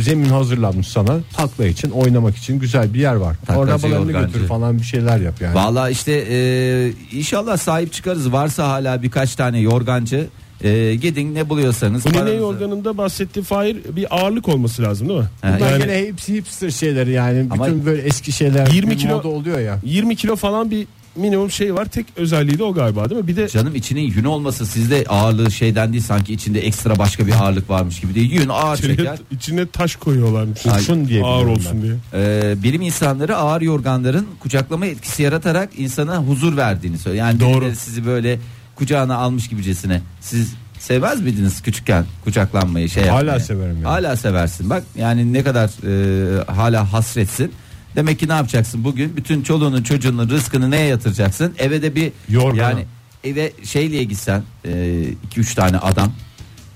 [0.00, 3.36] zemin hazırlanmış sana takla için oynamak için güzel bir yer var.
[3.46, 4.32] Taklacı, Orada balarını yorgancı.
[4.32, 5.54] götür falan bir şeyler yap yani.
[5.54, 6.36] Vallahi işte e,
[7.12, 8.32] inşallah sahip çıkarız.
[8.32, 10.26] Varsa hala birkaç tane yorgancı
[10.64, 12.04] e, gidin ne buluyorsanız.
[12.04, 15.26] Bu nene paranızı- yorganında bahsettiği Fahir bir ağırlık olması lazım değil mi?
[15.42, 17.46] Ha, Bunlar yani- gene hepsi hipster şeyleri yani.
[17.50, 19.78] Ama- Bütün böyle eski şeyler 20 bir kilo- moda oluyor ya.
[19.84, 21.84] 20 kilo falan bir minimum şey var.
[21.84, 23.26] Tek özelliği de o galiba değil mi?
[23.28, 27.32] Bir de Canım içinin yün olması sizde ağırlığı şeyden değil sanki içinde ekstra başka bir
[27.32, 28.32] ağırlık varmış gibi değil.
[28.32, 29.18] Yün ağır içine, çeker.
[29.30, 30.62] içine taş koyuyorlarmış.
[30.62, 31.82] Kurşun diye Ağır biliyorum olsun ben.
[31.82, 31.94] diye.
[32.14, 37.26] Ee, bilim insanları ağır yorganların kucaklama etkisi yaratarak insana huzur verdiğini söylüyor.
[37.26, 37.60] Yani Doğru.
[37.60, 38.38] birileri sizi böyle
[38.76, 40.00] kucağına almış gibicesine.
[40.20, 43.40] Siz sevmez miydiniz küçükken kucaklanmayı şey Hala yapmayı?
[43.40, 43.84] severim yani.
[43.84, 44.70] Hala seversin.
[44.70, 47.52] Bak yani ne kadar e, hala hasretsin.
[47.96, 49.16] Demek ki ne yapacaksın bugün?
[49.16, 51.54] Bütün çoluğunun çocuğunun rızkını neye yatıracaksın?
[51.58, 52.70] Eve de bir Yorgana.
[52.70, 52.84] yani
[53.24, 54.42] eve şeyliğe gitsen
[55.26, 56.12] 2 üç tane adam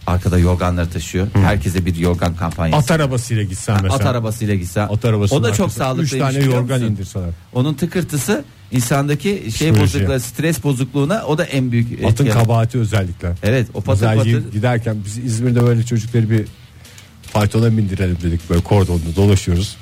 [0.07, 1.27] arkada yorganları taşıyor.
[1.35, 2.85] Herkese bir yorgan kampanyası.
[2.85, 3.95] At arabasıyla gitsen mesela.
[3.95, 4.89] At arabasıyla gitsen.
[4.89, 6.03] At arabasının o da çok arkasına sağlıklı.
[6.05, 7.29] Üç tane yorgan indirseler.
[7.53, 9.81] Onun tıkırtısı insandaki şey Psikoloji.
[9.83, 12.43] bozukluğu, stres bozukluğuna o da en büyük Atın etken.
[12.43, 13.35] kabahati özellikle.
[13.43, 14.53] Evet o patır Mesela patır.
[14.53, 16.45] giderken biz İzmir'de böyle çocukları bir
[17.23, 19.77] faytona bindirelim dedik böyle kordonda dolaşıyoruz.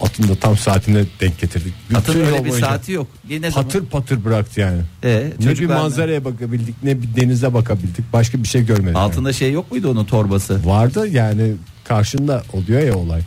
[0.00, 1.74] Atın da tam saatine denk getirdik.
[1.94, 3.06] Atın Bütün öyle yol bir boyunca saati yok.
[3.30, 3.64] Ne zaman?
[3.64, 4.80] Patır patır bıraktı yani.
[5.04, 8.12] Ee, Ne bir çocuklar- manzaraya bakabildik ne bir denize bakabildik.
[8.12, 8.96] Başka bir şey görmedik.
[8.96, 10.52] Altında şey yok muydu onun torbası?
[10.52, 10.66] yani.
[10.66, 11.52] Vardı yani
[11.84, 13.20] karşında oluyor ya olay.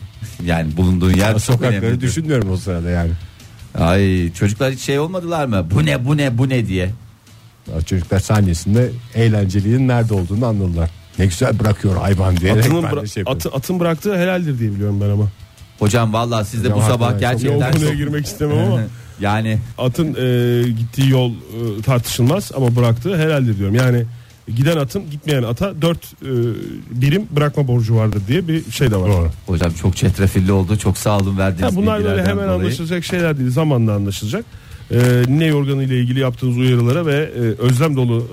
[0.44, 2.00] Yani bulunduğun yer çok Sokakları önemli.
[2.00, 3.10] düşünmüyorum o sırada yani.
[3.78, 5.66] Ay çocuklar hiç şey olmadılar mı?
[5.74, 6.90] Bu ne bu ne bu ne diye.
[7.86, 10.90] Çocuklar sahnesinde eğlenceliğin nerede olduğunu anladılar.
[11.18, 12.52] Ne güzel bırakıyor hayvan diye.
[12.52, 15.28] Atının, bıra- şey atı- atın bıraktığı helaldir diye biliyorum ben ama.
[15.78, 18.80] Hocam vallahi siz de bu sabah hakikaten çok- gerçekten konuya girmek istemem ama
[19.20, 23.74] yani atın e, gittiği yol e, tartışılmaz ama bıraktığı helaldir diyorum.
[23.74, 24.04] Yani
[24.56, 25.98] giden atın gitmeyen ata 4
[26.90, 29.08] birim bırakma borcu vardır diye bir şey de var.
[29.10, 29.30] Doğru.
[29.46, 30.76] hocam çok çetrefilli oldu.
[30.78, 32.50] Çok sağ olun verdiğiniz Ha, bunlar böyle hemen dolayı.
[32.60, 33.50] anlaşılacak şeyler değil.
[33.50, 34.44] Zamanla anlaşılacak.
[34.90, 38.28] Ee, ne yorganı ile ilgili yaptığınız uyarılara ve e, özlem dolu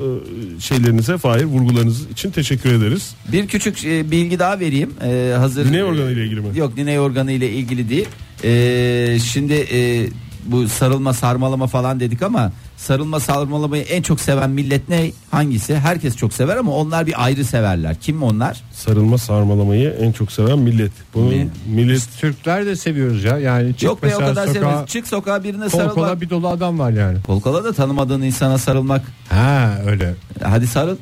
[0.57, 3.15] e, şeylerinize Fahir vurgularınız için teşekkür ederiz.
[3.31, 4.93] Bir küçük e, bilgi daha vereyim.
[5.03, 6.47] E, hazır Nine organı ile ilgili mi?
[6.55, 8.07] Yok nine organı ile ilgili değil.
[8.43, 10.07] E, şimdi e,
[10.45, 12.51] bu sarılma sarmalama falan dedik ama
[12.81, 15.11] sarılma sarmalamayı en çok seven millet ne?
[15.31, 15.75] Hangisi?
[15.75, 17.95] Herkes çok sever ama onlar bir ayrı severler.
[17.95, 18.63] Kim onlar?
[18.71, 20.91] Sarılma sarmalamayı en çok seven millet.
[21.13, 23.37] Bunu Mi- millet Biz Türkler de seviyoruz ya.
[23.37, 24.87] Yani çık Yok be o mesela kadar sokağa, sevmez.
[24.87, 26.21] Çık sokağa birine sarıl kola bak.
[26.21, 27.17] bir dolu adam var yani.
[27.27, 29.01] Kol kola da tanımadığın insana sarılmak.
[29.29, 30.13] Ha öyle.
[30.43, 30.97] Hadi sarıl.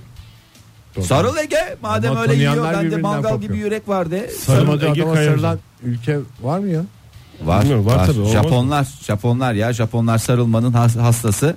[0.95, 1.05] Doğru.
[1.05, 1.77] Sarıl Ege.
[1.81, 3.41] Madem Ama öyle yiyor bende mangal korkuyor.
[3.41, 4.29] gibi yürek var de.
[4.45, 6.81] Tanımadığı Ege adama sarılan ülke var mı ya?
[7.43, 8.05] Var, Bilmiyorum, var var.
[8.05, 8.25] tabii?
[8.27, 11.55] Japonlar, Japonlar ya, Japonlar sarılmanın has- hastası.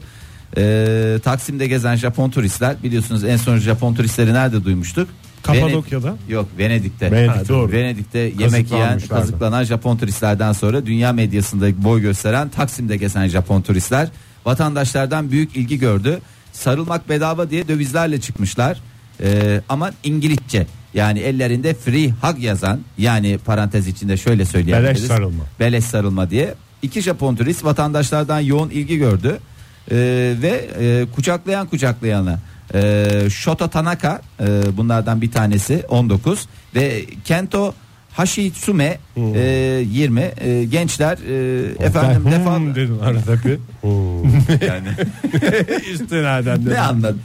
[0.56, 5.08] Ee, Taksim'de gezen Japon turistler biliyorsunuz en son Japon turistleri nerede duymuştuk?
[5.42, 6.08] Kapadokya'da.
[6.08, 7.12] Vened- Yok Venedik'te.
[7.12, 7.72] Venedik, doğru.
[7.72, 14.08] Venedik'te yemek yiyen, kazıklanan Japon turistlerden sonra dünya medyasında boy gösteren Taksim'de gezen Japon turistler
[14.46, 16.18] vatandaşlardan büyük ilgi gördü.
[16.52, 18.80] Sarılmak bedava diye dövizlerle çıkmışlar.
[19.22, 25.00] Ee, ama İngilizce yani ellerinde free hug yazan yani parantez içinde şöyle söyleyebiliriz.
[25.00, 25.44] Beleş sarılma.
[25.60, 26.54] Beleş sarılma diye.
[26.82, 29.38] İki Japon turist vatandaşlardan yoğun ilgi gördü.
[29.90, 29.96] Ee,
[30.42, 32.38] ve e, kucaklayan kucaklayana
[32.74, 37.74] e, Shota Tanaka e, bunlardan bir tanesi 19 ve Kento
[38.12, 43.58] Hashitsume e, 20 e, gençler e, efendim Ben defa hmm dedin arada bir.
[44.66, 44.88] yani
[45.92, 47.20] İstinaden ne anladın?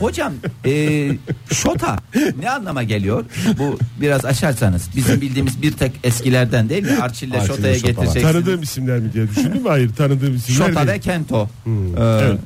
[0.00, 0.32] Hocam
[0.66, 1.08] e,
[1.52, 1.96] Shota
[2.40, 3.24] ne anlama geliyor?
[3.58, 6.98] Bu biraz açarsanız bizim bildiğimiz bir tek eskilerden değil mi?
[7.02, 7.46] Arçille var.
[7.76, 8.22] getireceksiniz.
[8.22, 9.64] Tanıdığım isimler mi diye düşündüm.
[9.66, 11.00] Hayır tanıdığım isimler Shota ve değil.
[11.00, 11.48] Kento.
[11.64, 12.38] Hmm, Ee, evet.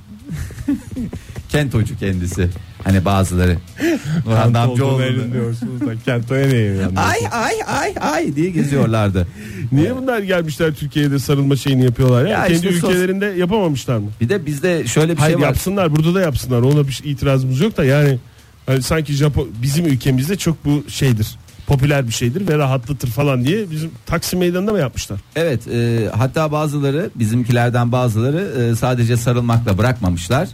[1.48, 2.48] Kentocu kendisi.
[2.84, 3.56] Hani bazıları.
[4.26, 4.90] Nurhan Kent Damcıoğlu.
[4.92, 6.98] olduğunu elin diyorsunuz da kentoya ne yani?
[6.98, 9.26] Ay ay ay ay diye geziyorlardı.
[9.72, 12.28] Niye bunlar gelmişler Türkiye'de sarılma şeyini yapıyorlar ya?
[12.28, 14.08] Ya Kendi işte sos- ülkelerinde yapamamışlar mı?
[14.20, 15.46] Bir de bizde şöyle bir Hayır şey var.
[15.48, 16.62] yapsınlar burada da yapsınlar.
[16.62, 18.18] Ona bir şey- itirazımız yok da yani
[18.66, 21.36] hani sanki Japon bizim ülkemizde çok bu şeydir.
[21.66, 25.20] Popüler bir şeydir ve rahatlatır falan diye bizim Taksim Meydanı'nda mı yapmışlar?
[25.36, 30.48] Evet e, hatta bazıları bizimkilerden bazıları e, sadece sarılmakla bırakmamışlar.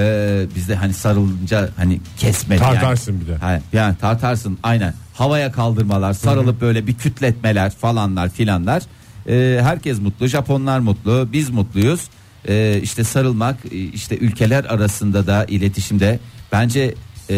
[0.00, 2.58] E, bizde hani sarılınca hani yani.
[2.58, 3.36] Tartarsın bir de.
[3.36, 4.94] Ha, yani tartarsın aynen.
[5.14, 8.82] Havaya kaldırmalar, sarılıp böyle bir kütletmeler falanlar filanlar.
[9.28, 12.00] E, herkes mutlu, Japonlar mutlu, biz mutluyuz.
[12.48, 13.56] E, işte sarılmak,
[13.94, 16.18] işte ülkeler arasında da iletişimde
[16.52, 16.94] bence
[17.30, 17.36] e,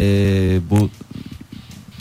[0.70, 0.90] bu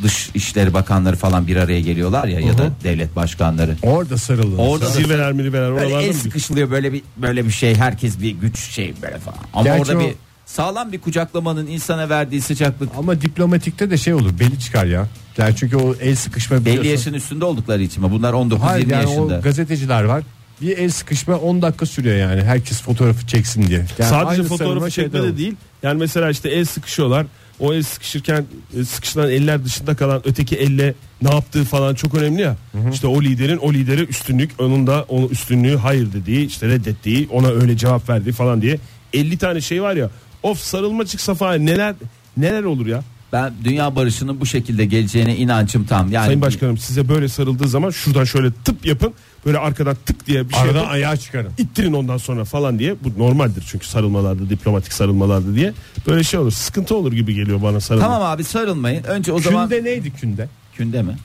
[0.04, 3.76] dış işleri bakanları falan bir araya geliyorlar ya ya da devlet başkanları.
[3.84, 4.58] Orada sarılın.
[4.58, 8.32] Orada da Zirveler miriveler Böyle oralarda el sıkışılıyor böyle bir böyle bir şey herkes bir
[8.32, 9.38] güç şey böyle falan.
[9.54, 10.14] Ama Gerçi orada o- bir
[10.46, 15.08] sağlam bir kucaklamanın insana verdiği sıcaklık Ama diplomatikte de şey olur beli çıkar ya.
[15.38, 16.90] Yani çünkü o el sıkışma belli biliyorsun.
[16.92, 18.12] yaşın üstünde oldukları için mi?
[18.12, 19.38] Bunlar 19-20 Hayır yani yaşında.
[19.38, 20.24] o gazeteciler var.
[20.62, 22.42] Bir el sıkışma 10 dakika sürüyor yani.
[22.44, 23.80] Herkes fotoğrafı çeksin diye.
[23.80, 25.56] Yani Sadece aynı sarılma fotoğrafı şeyde çekme de değil.
[25.84, 27.26] Yani mesela işte el sıkışıyorlar.
[27.60, 28.46] O el sıkışırken
[28.80, 32.56] e, sıkışılan eller dışında kalan öteki elle ne yaptığı falan çok önemli ya.
[32.94, 37.48] İşte o liderin o lidere üstünlük, onun da onun üstünlüğü hayır dediği, işte reddettiği, ona
[37.48, 38.80] öyle cevap verdiği falan diye
[39.14, 40.10] 50 tane şey var ya.
[40.44, 41.96] Of sarılma çık safa neler
[42.38, 43.04] neler olur ya.
[43.34, 46.12] Ben dünya barışının bu şekilde geleceğine inancım tam.
[46.12, 49.14] Yani Sayın Başkanım size böyle sarıldığı zaman şuradan şöyle tıp yapın.
[49.46, 50.90] Böyle arkadan tık diye bir şey Aradan yapın.
[50.94, 51.52] ayağı çıkarın.
[51.58, 55.74] ittirin ondan sonra falan diye bu normaldir çünkü sarılmalarda diplomatik sarılmalarda diye
[56.08, 58.06] böyle şey olur sıkıntı olur gibi geliyor bana sarılma.
[58.08, 59.04] Tamam abi sarılmayın.
[59.04, 60.48] Önce o zaman Künde neydi künde?
[60.78, 61.18] künde mi?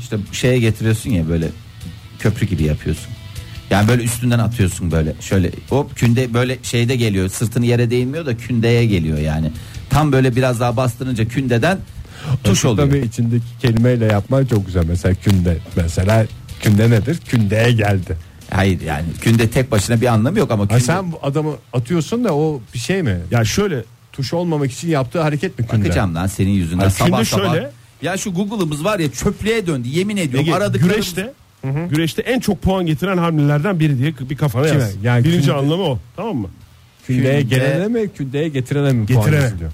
[0.00, 1.48] İşte şeye getiriyorsun ya böyle
[2.18, 3.06] köprü gibi yapıyorsun.
[3.72, 8.36] Yani böyle üstünden atıyorsun böyle şöyle hop künde böyle şeyde geliyor sırtını yere değmiyor da
[8.36, 9.52] kündeye geliyor yani.
[9.90, 11.78] Tam böyle biraz daha bastırınca kündeden
[12.44, 12.88] tuş oluyor.
[12.88, 14.84] Tabii içindeki kelimeyle yapman çok güzel.
[14.88, 15.58] Mesela künde.
[15.76, 16.26] Mesela
[16.62, 17.18] künde nedir?
[17.28, 18.16] Kündeye geldi.
[18.50, 22.34] Hayır yani künde tek başına bir anlamı yok ama künde, sen bu adamı atıyorsun da
[22.34, 23.18] o bir şey mi?
[23.30, 25.84] Ya şöyle Tuş olmamak için yaptığı hareket mi künde?
[25.84, 27.52] bakacağım lan senin yüzünden Hayır, sabah sabah.
[27.54, 27.70] şöyle.
[28.02, 30.94] Ya şu Google'ımız var ya çöplüğe döndü yemin ediyorum Ege, aradıklarımız.
[30.96, 31.32] güreşte
[31.90, 34.80] güreşte en çok puan getiren hamlelerden biri diye bir kafana Kime?
[34.80, 34.94] yaz.
[35.02, 35.98] Yani Birinci künde- anlamı o.
[36.16, 36.48] Tamam mı?
[37.06, 39.06] Kündeye Künde- gelene mi kündeye getirene mi?
[39.06, 39.42] puan Getirene.
[39.44, 39.70] yazılıyor?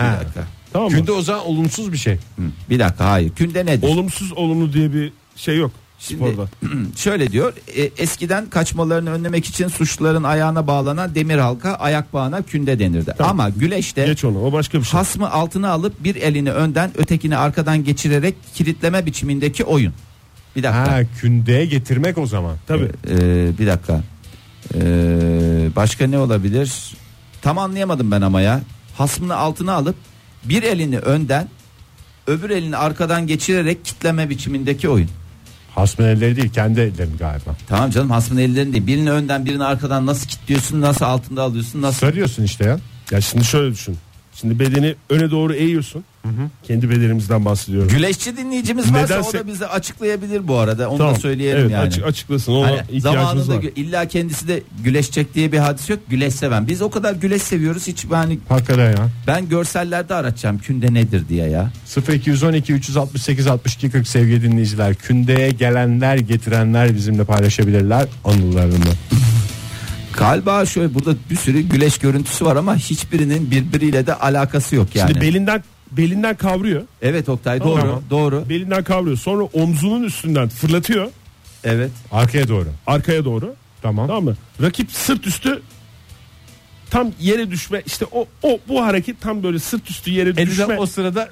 [0.00, 0.18] Bir Ha.
[0.20, 0.40] dakika.
[0.72, 0.96] Tamam mı?
[0.96, 2.14] Künde o zaman olumsuz bir şey.
[2.14, 3.88] Hı, Bir dakika hayır künde nedir?
[3.88, 6.48] Olumsuz olumlu diye bir şey yok Şimdi- sporda.
[6.96, 12.78] Şöyle diyor e, eskiden kaçmalarını önlemek için suçluların ayağına bağlanan demir halka ayak bağına künde
[12.78, 13.14] denirdi.
[13.18, 13.30] Tamam.
[13.40, 14.98] Ama güleşte Geç onu o başka bir şey.
[14.98, 19.92] hasmı altına alıp bir elini önden ötekini arkadan geçirerek kilitleme biçimindeki oyun.
[20.56, 20.92] Bir dakika.
[20.92, 22.56] Ha kündeye getirmek o zaman.
[22.66, 22.90] Tabii.
[23.08, 24.00] Ee, bir dakika.
[24.74, 24.80] Ee,
[25.76, 26.94] başka ne olabilir?
[27.42, 28.60] Tam anlayamadım ben ama ya.
[28.96, 29.96] Hasmını altına alıp
[30.44, 31.48] bir elini önden
[32.26, 35.08] öbür elini arkadan geçirerek kitleme biçimindeki oyun.
[35.74, 37.56] Hasmen elleri değil kendi ellerim galiba.
[37.68, 38.86] Tamam canım hasmın ellerini değil.
[38.86, 41.98] Birini önden birini arkadan nasıl kilitliyorsun nasıl altında alıyorsun nasıl.
[41.98, 42.78] Sarıyorsun işte ya.
[43.10, 43.96] Ya şimdi şöyle düşün.
[44.42, 46.04] Şimdi bedeni öne doğru eğiyorsun.
[46.62, 47.88] Kendi bedenimizden bahsediyorum.
[47.90, 50.88] Güleşçi dinleyicimiz varsa Nedense- o da bize açıklayabilir bu arada.
[50.90, 51.14] Onu Tamam.
[51.14, 51.82] da söyleyelim evet, yani.
[51.88, 52.52] açık- açıklasın.
[52.52, 53.02] Ona Hani ihtiyacımız
[53.46, 53.72] zamanında var.
[53.76, 55.98] illa kendisi de güleşecek diye bir hadis yok.
[56.08, 56.66] Güleş seven.
[56.68, 57.86] Biz o kadar güleş seviyoruz.
[57.86, 59.08] Hiç yani Hakikaten ya.
[59.26, 61.70] ben görsellerde aratacağım künde nedir diye ya.
[62.12, 64.94] 0212 368 62 40 sevgili dinleyiciler.
[64.94, 68.92] Kündeye gelenler getirenler bizimle paylaşabilirler anılarını.
[70.18, 75.08] Galiba şöyle burada bir sürü güleş görüntüsü var ama hiçbirinin birbiriyle de alakası yok yani.
[75.08, 76.82] Şimdi belinden belinden kavruyor.
[77.02, 78.02] evet Oktay doğru Tamam.
[78.10, 78.44] doğru.
[78.48, 79.16] Belinden kavruyor.
[79.16, 81.10] Sonra omzunun üstünden fırlatıyor
[81.64, 81.90] Evet.
[82.12, 82.68] Arkaya doğru.
[82.86, 83.54] arkaya doğru.
[83.82, 84.06] Tamam.
[84.06, 84.36] Tamam mı?
[84.62, 85.62] Rakip sırt üstü
[86.90, 90.42] tam yere düşme işte o o bu hareket tam böyle sırt üstü yere düşme.
[90.42, 91.28] Elizabeth o sırada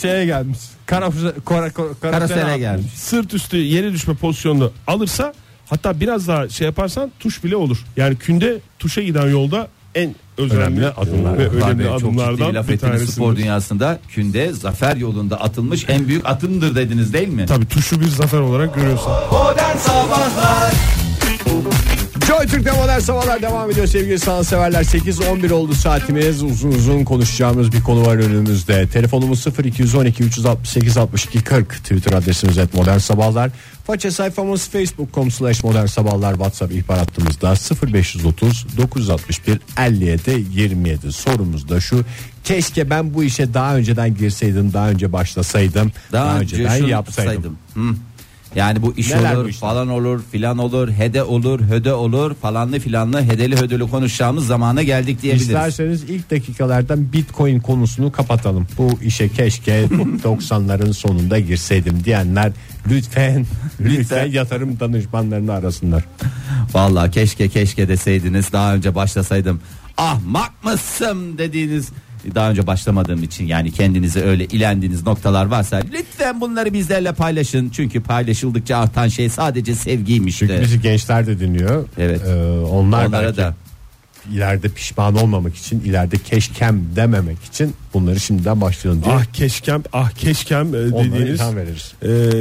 [0.00, 0.58] şeye gelmiş.
[0.86, 1.10] Kara,
[1.44, 2.92] kara, kara, Karasele gelmiş.
[2.92, 5.34] sırt üstü yere düşme pozisyonunu alırsa
[5.66, 7.78] hatta biraz daha şey yaparsan tuş bile olur.
[7.96, 11.38] Yani künde tuşa giden yolda en önemli, Önemli adımlar.
[11.38, 13.12] ve Tabii, önemli çok ciddi adımlardan laf bir ettiniz tanesi.
[13.12, 17.46] spor dünyasında künde zafer yolunda atılmış en büyük atımdır dediniz değil mi?
[17.46, 19.12] Tabii tuşu bir zafer olarak görüyorsun.
[19.32, 20.72] Modern Sabahlar
[22.28, 27.82] Joy Türk'te modern sabahlar devam ediyor sevgili sanatseverler 8-11 oldu saatimiz uzun uzun konuşacağımız bir
[27.82, 33.50] konu var önümüzde telefonumuz 0212 368 62 40 Twitter adresimiz et modern sabahlar
[33.84, 37.54] faça sayfamız facebook.com slash modern sabahlar whatsapp ihbar hattımızda
[37.92, 42.04] 0530 961 57 27 sorumuz da şu
[42.44, 47.58] keşke ben bu işe daha önceden girseydim daha önce başlasaydım daha, önceden şunu yapsaydım saydım.
[47.74, 47.94] Hı.
[48.54, 49.60] Yani bu iş Neler olur bu işler?
[49.60, 55.22] falan olur filan olur hede olur höde olur falanlı filanlı hedeli hödeli konuşacağımız zamana geldik
[55.22, 55.48] diyebiliriz.
[55.48, 58.66] İsterseniz ilk dakikalardan Bitcoin konusunu kapatalım.
[58.78, 59.84] Bu işe keşke
[60.24, 62.52] 90'ların sonunda girseydim diyenler
[62.90, 63.46] lütfen
[63.80, 66.04] lütfen yatırım danışmanlarını arasınlar.
[66.74, 69.60] Vallahi keşke keşke deseydiniz daha önce başlasaydım.
[69.96, 71.88] Ahmak mısın dediğiniz
[72.34, 77.70] daha önce başlamadığım için yani kendinize öyle ilendiğiniz noktalar varsa lütfen bunları bizlerle paylaşın.
[77.70, 81.88] Çünkü paylaşıldıkça artan şey sadece sevgiymiş Çünkü bizi gençler de dinliyor.
[81.98, 82.20] Evet.
[82.26, 83.54] Ee, onlar Onlara belki da
[84.32, 90.10] ileride pişman olmamak için, ileride keşkem dememek için bunları şimdiden başlayalım diye Ah keşkem ah
[90.10, 91.92] keşkem e, onlara dediğiniz veririz.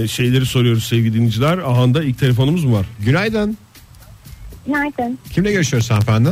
[0.03, 1.57] e, şeyleri soruyoruz sevgili dinleyiciler.
[1.57, 2.85] Ahanda ilk telefonumuz mu var?
[3.05, 3.57] Günaydın.
[4.65, 5.19] Günaydın.
[5.31, 6.29] Kimle görüşüyoruz hanımefendi?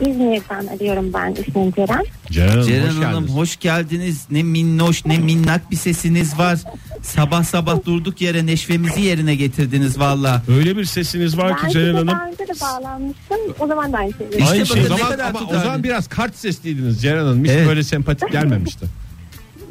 [0.00, 1.32] İzmir'den arıyorum ben.
[1.48, 2.04] İsmim Ceren.
[2.30, 3.34] Ceren Hanım Ceren hoş Hanım geldiniz.
[3.36, 4.24] hoş geldiniz.
[4.30, 6.58] Ne minnoş ne minnak bir sesiniz var.
[7.02, 10.42] Sabah sabah durduk yere neşvemizi yerine getirdiniz valla.
[10.48, 12.08] Öyle bir sesiniz var Ben ki Ceren Hanım.
[12.08, 13.38] daha önce de bağlanmıştım.
[13.60, 14.82] O zaman da aynı şeyi İşte Aynı bakın şey.
[14.82, 15.62] ne O zaman, kadar ama o tutarlı.
[15.62, 17.44] zaman biraz kart sesliydiniz Ceren Hanım.
[17.44, 17.68] Hiç Evet.
[17.68, 18.86] böyle sempatik gelmemişti.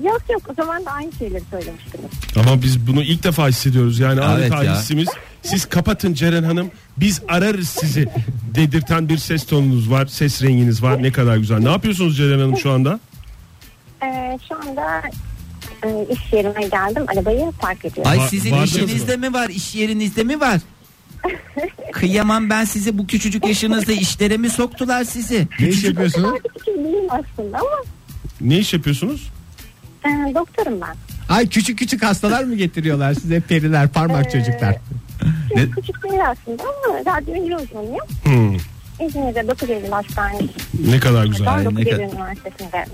[0.04, 2.06] Yok yok o zaman da aynı şeyleri söylemiştiniz.
[2.36, 4.00] Ama biz bunu ilk defa hissediyoruz.
[4.00, 4.80] Yani Evet adeta ya.
[4.80, 5.08] hissimiz.
[5.42, 6.72] Siz kapatın Ceren Hanım.
[6.98, 8.10] Biz ararız sizi
[8.56, 10.06] dedirten bir ses tonunuz var.
[10.06, 11.04] Ses renginiz var.
[11.04, 11.60] Ne kadar güzel.
[11.60, 13.00] Ne yapıyorsunuz Ceren Hanım şu anda?
[14.04, 15.02] Ee, şu anda
[15.86, 17.04] e, iş yerime geldim.
[17.08, 18.12] Arabayı park ediyorum.
[18.12, 20.60] Ay Va- sizin vardınız işinizde mi var iş yerinizde mi var?
[21.92, 25.48] Kıyamam ben size bu küçücük yaşınızda işlere mi soktular sizi?
[25.60, 26.40] ne iş yapıyorsunuz?
[26.68, 27.70] Değilim aslında ama
[28.42, 29.30] Ne iş yapıyorsunuz?
[30.06, 30.96] E, doktorum ben.
[31.36, 34.76] Ay küçük küçük hastalar mı getiriyorlar size periler parmak çocuklar?
[35.54, 38.06] Şimdi küçük değil aslında ama radyoloji uzmanıyım.
[38.24, 38.56] Hmm,
[39.08, 40.48] İzmir'de 9 Eylül Hastanesi.
[40.92, 41.46] ne kadar güzel.
[41.48, 42.86] Ben Ay, 9 ne Eylül kadar- Üniversitesi'nde.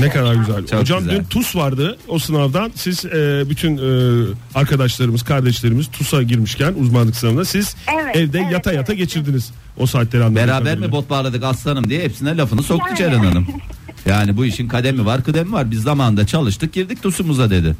[0.00, 0.66] Ne kadar güzel.
[0.66, 1.16] Çok Hocam güzel.
[1.16, 2.72] dün TUS vardı o sınavdan.
[2.74, 8.70] Siz e, bütün e, arkadaşlarımız, kardeşlerimiz TUS'a girmişken uzmanlık sınavına siz Evet, evde evet, yata
[8.70, 8.78] evet.
[8.78, 12.98] yata geçirdiniz o saatleri anladığım Beraber mi bot bağladık aslanım diye hepsine lafını soktu Yani.
[12.98, 13.46] Ceren Hanım.
[14.06, 15.70] Yani bu işin kademi var kıdemi var.
[15.70, 17.76] Biz zamanında çalıştık girdik TUS'umuza dedi.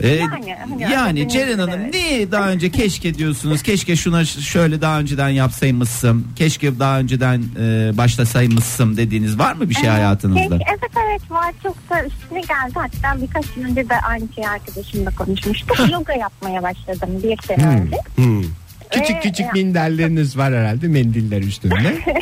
[0.00, 1.94] Ee, Yani, hani yani Ceren Hanım evet.
[1.94, 7.92] niye daha önce keşke diyorsunuz keşke şuna şöyle daha önceden yapsaymışsın keşke daha önceden e,
[7.96, 10.58] başlasaymışsın dediğiniz var mı bir şey Evet, hayatınızda?
[10.58, 12.74] peki, evet evet var çok da üstüne geldi.
[12.74, 15.90] Hatta birkaç yıl önce de aynı şeyi arkadaşımla konuşmuştuk.
[15.92, 17.96] Yoga yapmaya başladım bir sene önce.
[18.16, 18.42] Hmm.
[18.90, 21.98] Küçük Ee, küçük minderleriniz var herhalde mendiller üstünde.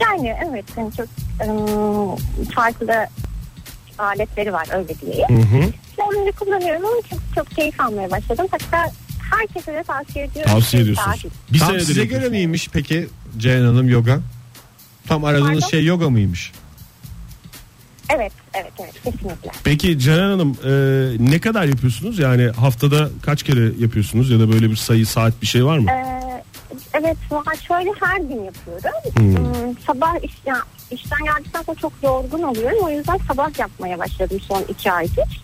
[0.00, 1.06] Yani evet yani çok
[1.48, 2.16] ım,
[2.54, 3.06] farklı
[3.98, 5.28] aletleri var öyle diyeyim.
[5.28, 5.72] Hı hı.
[5.98, 8.46] Onları kullanıyorum ama çok, çok keyif almaya başladım.
[8.50, 8.92] Hatta
[9.38, 10.52] herkese de tavsiye ediyorum.
[10.52, 11.24] Tavsiye Ki ediyorsunuz.
[11.52, 12.30] Bir Tam senedir size yapıyorsunuz.
[12.30, 14.18] göre miymiş peki Ceren Hanım yoga?
[15.08, 15.68] Tam aradığınız Pardon?
[15.68, 16.52] şey yoga mıymış?
[18.10, 19.50] Evet evet evet kesinlikle.
[19.64, 20.72] Peki Ceren Hanım e,
[21.32, 22.18] ne kadar yapıyorsunuz?
[22.18, 25.90] Yani haftada kaç kere yapıyorsunuz ya da böyle bir sayı saat bir şey var mı?
[25.90, 26.42] Ee,
[26.94, 27.16] evet
[27.68, 29.12] şöyle her gün yapıyorum.
[29.16, 29.36] Hmm.
[29.36, 30.56] Hmm, sabah iş, ya,
[30.90, 32.78] işten geldikten sonra çok yorgun oluyorum.
[32.82, 35.42] O yüzden sabah yapmaya başladım son iki aydır.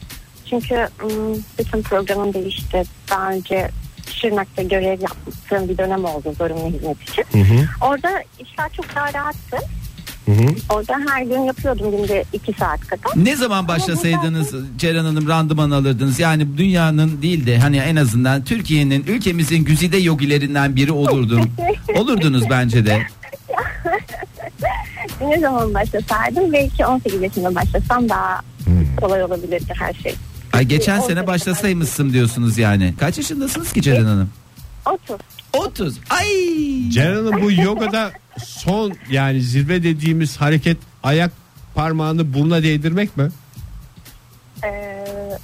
[0.50, 2.82] Çünkü hmm, bütün programım değişti.
[3.10, 3.70] Daha önce
[4.10, 7.24] Şırnak'ta görev yaptığım bir dönem oldu zorunlu hizmet için.
[7.32, 7.68] Hı hı.
[7.80, 9.56] Orada işler çok daha rahattı.
[10.68, 13.12] Orada her gün yapıyordum günde iki saat kadar.
[13.24, 16.20] Ne zaman başlasaydınız Ceren Hanım randıman alırdınız?
[16.20, 21.50] Yani dünyanın değil de hani en azından Türkiye'nin ülkemizin güzide yogilerinden biri olurdum.
[21.96, 23.02] Olurdunuz bence de.
[25.20, 28.40] Ne zaman başlasaydım belki 18 yaşında başlasam daha
[29.00, 30.14] kolay olabilirdi her şey.
[30.52, 32.94] Ay geçen sene başlasaymışsın diyorsunuz yani.
[33.00, 34.30] Kaç yaşındasınız ki Ceren Hanım?
[34.86, 35.16] 30.
[35.52, 35.98] 30.
[36.10, 36.26] Ay.
[36.90, 38.10] Ceren Hanım bu yogada
[38.46, 41.30] son yani zirve dediğimiz hareket ayak
[41.74, 43.28] parmağını buruna değdirmek mi?
[44.64, 44.68] Ee,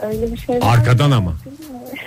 [0.03, 1.35] öyle bir şey Arkadan ama.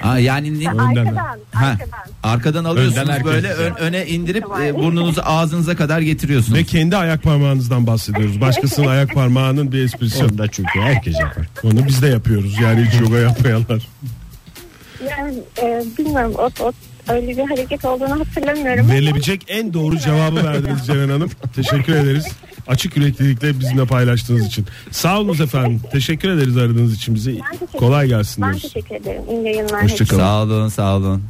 [0.02, 0.70] Aa, yani ne?
[0.70, 1.16] Arkadan,
[1.52, 2.00] Ha, arkadan.
[2.24, 6.60] arkadan alıyorsunuz Önden böyle ön- öne indirip e, burnunuzu ağzınıza kadar getiriyorsunuz.
[6.60, 8.42] Ve kendi ayak parmağınızdan bahsediyoruz.
[8.42, 10.32] Başkasının ayak parmağının bir esprisi yok.
[10.32, 11.48] Onda çünkü herkes yapar.
[11.64, 12.60] Onu biz de yapıyoruz.
[12.62, 13.88] Yani hiç yoga yapmayanlar.
[15.10, 16.72] Yani e, bilmiyorum o, o
[17.10, 18.86] öyle bir hareket olduğunu hatırlamıyorum.
[18.86, 21.30] ama- Verilebilecek en doğru cevabı verdiniz Ceren Hanım.
[21.56, 22.26] Teşekkür ederiz.
[22.68, 24.66] Açık yüreklilikle bizimle paylaştığınız için.
[24.92, 25.82] Sağ olun efendim.
[25.92, 28.74] Teşekkür ederiz aradığınız için teşekkür Kolay gelsin Ben diyoruz.
[28.74, 29.22] teşekkür ederim.
[29.32, 29.84] İyi yayınlar.
[29.84, 30.20] Hoşçakalın.
[30.22, 31.24] Sağ olun sağ olun.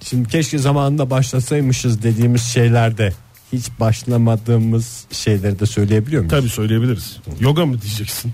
[0.00, 3.12] Şimdi keşke zamanında başlasaymışız dediğimiz şeylerde
[3.52, 6.30] hiç başlamadığımız şeyleri de söyleyebiliyor muyuz?
[6.30, 7.16] Tabii söyleyebiliriz.
[7.40, 8.32] Yoga mı diyeceksin?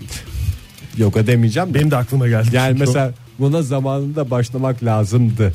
[0.97, 1.73] Yoga demeyeceğim de.
[1.73, 2.49] Benim de aklıma geldi.
[2.55, 2.85] Yani çünkü o.
[2.87, 5.53] mesela buna zamanında başlamak lazımdı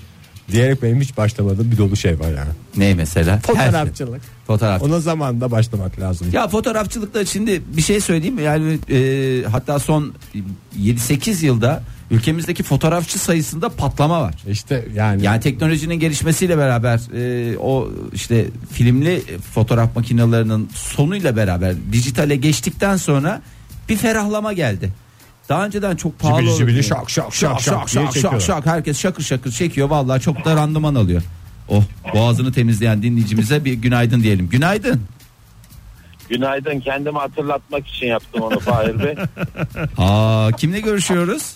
[0.52, 2.50] diyerek benim hiç başlamadığım bir dolu şey var yani.
[2.76, 3.36] Ne mesela?
[3.36, 3.54] Her şey.
[3.54, 4.20] Fotoğrafçılık.
[4.46, 4.82] Fotoğraf.
[4.82, 6.28] Ona zamanında başlamak lazım.
[6.32, 8.42] Ya fotoğrafçılıkta şimdi bir şey söyleyeyim mi?
[8.42, 10.12] Yani e, hatta son
[10.80, 14.34] 7-8 yılda ülkemizdeki fotoğrafçı sayısında patlama var.
[14.48, 19.22] İşte yani, Yani teknolojinin gelişmesiyle beraber e, o işte filmli
[19.54, 23.42] fotoğraf makinelerinin sonuyla beraber dijitale geçtikten sonra
[23.88, 24.92] bir ferahlama geldi.
[25.48, 29.22] Daha önceden çok pahalı Cibili cibili şak şak şak şak şak şak şak herkes şakır
[29.22, 31.22] şakır çekiyor vallahi çok da randıman alıyor.
[31.68, 31.82] Oh
[32.14, 34.48] boğazını temizleyen dinleyicimize bir günaydın diyelim.
[34.48, 35.02] Günaydın.
[36.28, 39.14] Günaydın kendimi hatırlatmak için yaptım onu Fahir Bey.
[39.98, 41.54] Aa kimle görüşüyoruz?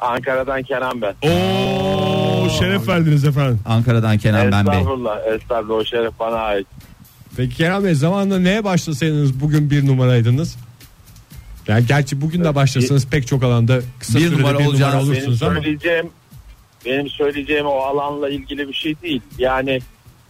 [0.00, 1.14] Ankara'dan Kenan ben.
[1.28, 3.60] Oo, şeref verdiniz efendim.
[3.66, 4.78] Ankara'dan Kenan ben Bey.
[4.78, 6.66] estağfurullah, estağfurullah o şeref bana ait.
[7.36, 10.56] Peki Kerem Bey zamanında neye başlasaydınız bugün bir numaraydınız?
[11.68, 15.04] Yani gerçi bugün de başlasanız pek çok alanda kısa Bir sürede numara bir numara Benim
[15.04, 15.54] olursunuz ama.
[15.54, 16.10] söyleyeceğim
[16.86, 19.20] benim söyleyeceğim o alanla ilgili bir şey değil.
[19.38, 19.80] Yani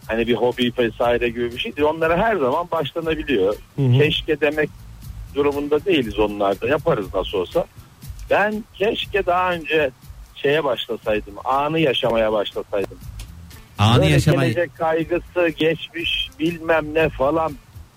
[0.07, 1.87] hani bir hobi vesaire gibi bir şey değil.
[1.87, 3.55] Onlara her zaman başlanabiliyor.
[3.77, 4.69] Keşke demek
[5.35, 6.67] durumunda değiliz onlarda.
[6.67, 7.65] Yaparız nasıl olsa.
[8.29, 9.91] Ben keşke daha önce
[10.35, 11.33] şeye başlasaydım.
[11.45, 12.97] Anı yaşamaya başlasaydım.
[13.77, 14.53] Anı Böyle yaşamayı.
[14.53, 17.53] Gelecek kaygısı, geçmiş bilmem ne falan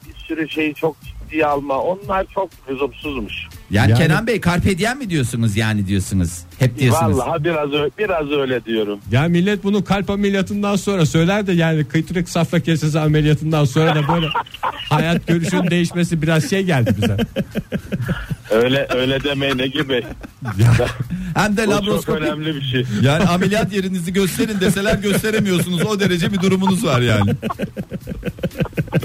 [0.08, 1.82] bir sürü şeyi çok ciddiye alma.
[1.82, 3.48] Onlar çok lüzumsuzmuş.
[3.70, 6.38] Yani, Yani- Kenan Bey carpe diem mi diyorsunuz yani diyorsunuz?
[6.58, 7.18] Hep diyorsunuz.
[7.18, 8.98] Vallahi biraz biraz öyle diyorum.
[9.12, 14.14] Ya millet bunu kalp ameliyatından sonra söyler de yani kıytırık safra kesesi ameliyatından sonra da
[14.14, 14.26] böyle
[14.88, 17.16] hayat görüşünün değişmesi biraz şey geldi bize.
[18.50, 20.02] Öyle öyle demeyin Ege Bey.
[21.34, 22.18] Hem de labroskopi.
[22.18, 22.84] önemli bir şey.
[23.02, 25.86] Yani ameliyat yerinizi gösterin deseler gösteremiyorsunuz.
[25.86, 27.30] O derece bir durumunuz var yani.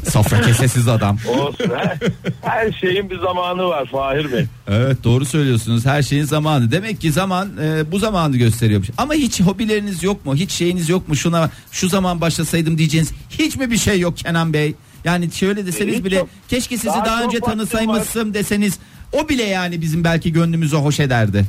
[0.04, 1.18] Safra kesesiz adam.
[1.30, 1.72] Olsun.
[1.78, 1.98] Her,
[2.42, 4.46] her şeyin bir zamanı var Fahir Bey.
[4.72, 5.86] Evet doğru söylüyorsunuz.
[5.86, 6.72] Her şeyin zamanı.
[6.72, 8.90] Demek ki zaman e, bu zamanı gösteriyormuş.
[8.98, 10.36] Ama hiç hobileriniz yok mu?
[10.36, 11.16] Hiç şeyiniz yok mu?
[11.16, 14.76] Şuna şu zaman başlasaydım diyeceğiniz hiç mi bir şey yok Kenan Bey?
[15.06, 16.30] Yani şöyle deseniz Hiç bile yok.
[16.50, 18.80] keşke sizi Daha daha, önce tanısaymışsın deseniz
[19.14, 21.46] o bile yani bizim belki gönlümüzü hoş ederdi.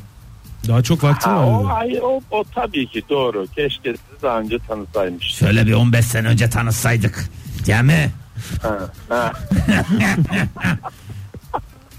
[0.68, 1.44] Daha çok vaktim var.
[1.44, 3.46] o, ay, o, o tabii ki doğru.
[3.56, 5.26] Keşke sizi daha önce tanısaymış.
[5.35, 7.24] Şöyle bir 15 sene önce tanışsaydık.
[7.66, 8.11] Değil mi?
[8.62, 9.32] Ha, ha.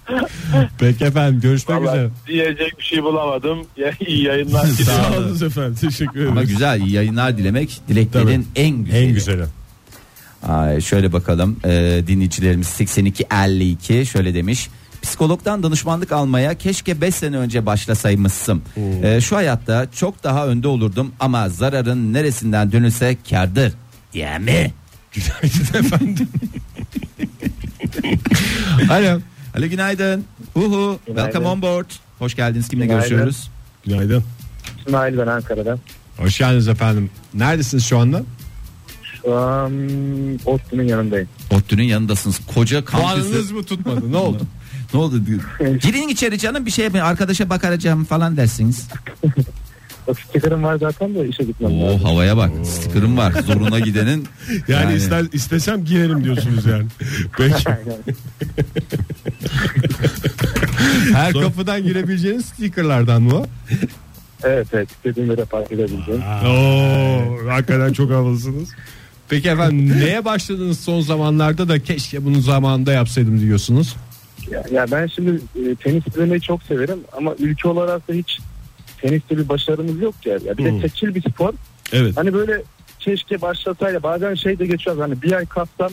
[0.79, 2.09] Peki efendim görüşmek Vallahi üzere.
[2.27, 3.59] diyecek bir şey bulamadım.
[4.07, 4.65] İyi yayınlar.
[4.65, 5.75] Sağ olun efendim.
[5.81, 6.31] Teşekkür ederiz.
[6.31, 9.05] Ama güzel iyi yayınlar dilemek dileklerin en güzeli.
[9.05, 9.43] En güzeli.
[10.47, 14.69] Ay, şöyle bakalım e, dinleyicilerimiz 8252 şöyle demiş.
[15.01, 18.61] Psikologdan danışmanlık almaya keşke 5 sene önce başlasaymışsın.
[19.03, 23.73] E, şu hayatta çok daha önde olurdum ama zararın neresinden dönülse kardır.
[24.13, 24.73] Değil mi?
[28.89, 29.19] Alo.
[29.57, 30.25] Alo günaydın.
[30.53, 30.99] Hu hu.
[31.07, 31.23] Günaydın.
[31.31, 31.85] Welcome on board.
[32.19, 32.67] Hoş geldiniz.
[32.67, 33.01] Kimle Günaydın.
[33.09, 33.49] görüşüyoruz?
[33.85, 34.23] Günaydın.
[34.85, 35.79] İsmail ben Ankara'dan.
[36.17, 37.09] Hoş geldiniz efendim.
[37.33, 38.23] Neredesiniz şu anda?
[39.21, 39.71] Şu an
[40.45, 41.27] Ottu'nun yanındayım.
[41.51, 42.39] Ottu'nun yanındasınız.
[42.55, 43.21] Koca kampüsü.
[43.21, 44.11] Puanınız mı tutmadı?
[44.11, 44.43] Ne oldu?
[44.93, 45.21] ne oldu?
[45.81, 47.05] Girin içeri canım bir şey yapmayın.
[47.05, 48.87] Arkadaşa bakaracağım falan dersiniz.
[50.07, 52.51] Bak stikerim var zaten de işe gitmem Oo havaya bak.
[52.65, 53.31] Sticker'ım var.
[53.31, 54.27] Zoruna gidenin.
[54.67, 56.85] Yani, ister, istesem girerim diyorsunuz yani.
[57.37, 57.63] Peki.
[61.13, 63.45] Her kapıdan girebileceğiniz stickerlardan mı o?
[64.43, 66.21] Evet evet istediğim yere park edebileceğim.
[66.45, 68.69] Oo, hakikaten çok havalısınız.
[69.29, 73.95] Peki efendim neye başladınız son zamanlarda da keşke bunu zamanında yapsaydım diyorsunuz?
[74.51, 78.39] Ya, ya ben şimdi e, tenis izlemeyi çok severim ama ülke olarak da hiç
[79.01, 80.33] teniste bir başarımız yok ya.
[80.45, 80.77] ya bir Hmm.
[80.77, 81.53] de tekil bir spor.
[81.91, 82.17] Evet.
[82.17, 82.61] Hani böyle
[82.99, 85.91] keşke başlasaydı bazen şey de geçiyor hani bir ay kapsam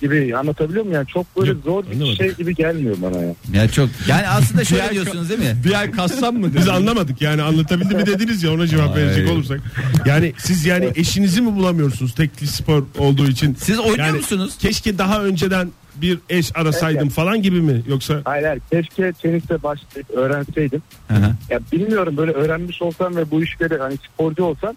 [0.00, 0.94] gibi anlatabiliyor muyum?
[0.94, 2.16] Yani çok böyle Yok, zor bir anlamadım.
[2.16, 3.34] şey gibi gelmiyor bana ya.
[3.52, 5.56] Ya çok yani aslında şöyle diyorsunuz değil mi?
[5.64, 6.54] Bir ay kassam mı?
[6.56, 9.60] Biz anlamadık yani anlatabildi mi dediniz ya ona cevap verecek olursak.
[10.06, 13.54] Yani siz yani eşinizi mi bulamıyorsunuz tekli spor olduğu için?
[13.54, 14.54] Siz oynuyor Yani musunuz?
[14.58, 20.10] Keşke daha önceden bir eş arasaydım falan gibi mi yoksa Hayır hayır keşke teniste başlayıp
[20.10, 20.82] öğrenseydim.
[21.08, 21.32] Hı hı.
[21.50, 24.74] Ya bilmiyorum böyle öğrenmiş olsam ve bu işleri hani sporcu olsam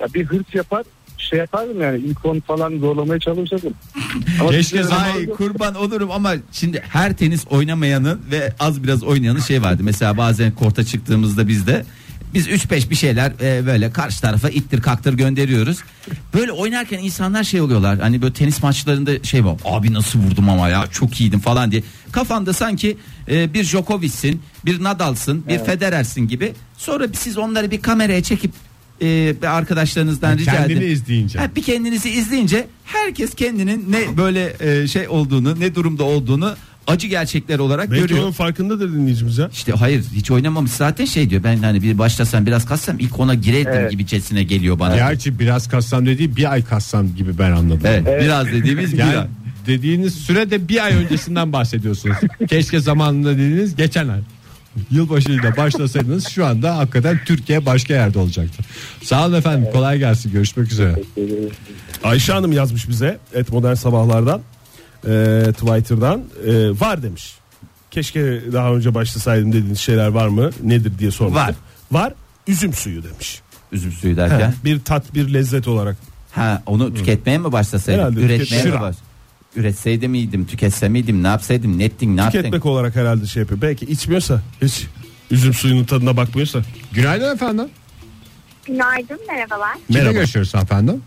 [0.00, 0.84] ya bir hırs yapar
[1.24, 3.74] şey yapardım yani ilk on falan zorlamaya çalışırdım.
[4.40, 9.62] Ama Keşke Ay kurban olurum ama şimdi her tenis oynamayanın ve az biraz oynayanın şey
[9.62, 9.82] vardı.
[9.84, 11.84] Mesela bazen korta çıktığımızda bizde
[12.34, 15.78] biz 3-5 bir şeyler e, böyle karşı tarafa ittir kaktır gönderiyoruz.
[16.34, 17.98] Böyle oynarken insanlar şey oluyorlar.
[17.98, 19.56] Hani böyle tenis maçlarında şey var.
[19.64, 21.82] Abi nasıl vurdum ama ya çok iyiydim falan diye.
[22.12, 22.96] Kafanda sanki
[23.28, 26.52] e, bir Djokovic'sin, bir Nadal'sın, bir Federer'sin gibi.
[26.76, 28.50] Sonra siz onları bir kameraya çekip
[29.02, 30.90] e, arkadaşlarınızdan rica Kendini edin.
[30.90, 31.38] izleyince.
[31.38, 36.54] Ha, bir kendinizi izleyince herkes kendinin ne böyle e, şey olduğunu, ne durumda olduğunu
[36.86, 38.22] acı gerçekler olarak belki görüyor.
[38.22, 39.48] onun farkındadır dinleyicimiz ya.
[39.52, 43.34] İşte hayır hiç oynamamış zaten şey diyor ben hani bir başlasam biraz kassam ilk ona
[43.34, 43.90] girerdim Evet.
[43.90, 44.96] gibicesine geliyor bana.
[44.96, 47.80] Gerçi biraz kassam dediği bir ay kassam gibi ben anladım.
[47.84, 49.26] Evet, biraz dediğimiz bir Yani ay.
[49.66, 52.16] dediğiniz sürede bir ay öncesinden bahsediyorsunuz.
[52.48, 54.20] Keşke zamanında dediğiniz geçen ay.
[54.90, 58.62] Yılbaşıyla başlasaydınız şu anda hakikaten Türkiye başka yerde olacaktı.
[59.02, 60.94] Sağ olun efendim kolay gelsin görüşmek üzere.
[62.04, 64.40] Ayşe Hanım yazmış bize et modern sabahlardan
[65.08, 67.34] e, Twitter'dan e, var demiş.
[67.90, 70.50] Keşke daha önce başlasaydım dediğiniz şeyler var mı?
[70.62, 71.36] Nedir diye sormuş.
[71.36, 71.54] Var.
[71.92, 72.12] Var.
[72.46, 73.40] Üzüm suyu demiş.
[73.72, 74.50] Üzüm suyu derken.
[74.50, 75.96] He, bir tat bir lezzet olarak.
[76.32, 78.00] Ha onu tüketmeye mi başlasaydım?
[78.00, 78.80] Herhalde Üretmeye tüket- mi Şıra.
[78.80, 78.96] baş?
[79.56, 82.38] Üretseydim miydim, tüketse miydim, ne yapsaydım, ne ettin, ne yaptın?
[82.38, 83.62] Tüketmek olarak herhalde şey yapıyor.
[83.62, 84.86] Belki içmiyorsa hiç
[85.30, 86.62] üzüm suyunun tadına bakmıyorsa.
[86.92, 87.68] Günaydın efendim.
[88.66, 89.74] Günaydın merhabalar.
[89.86, 90.12] Kimle Merhaba.
[90.12, 91.02] görüşüyoruz efendim?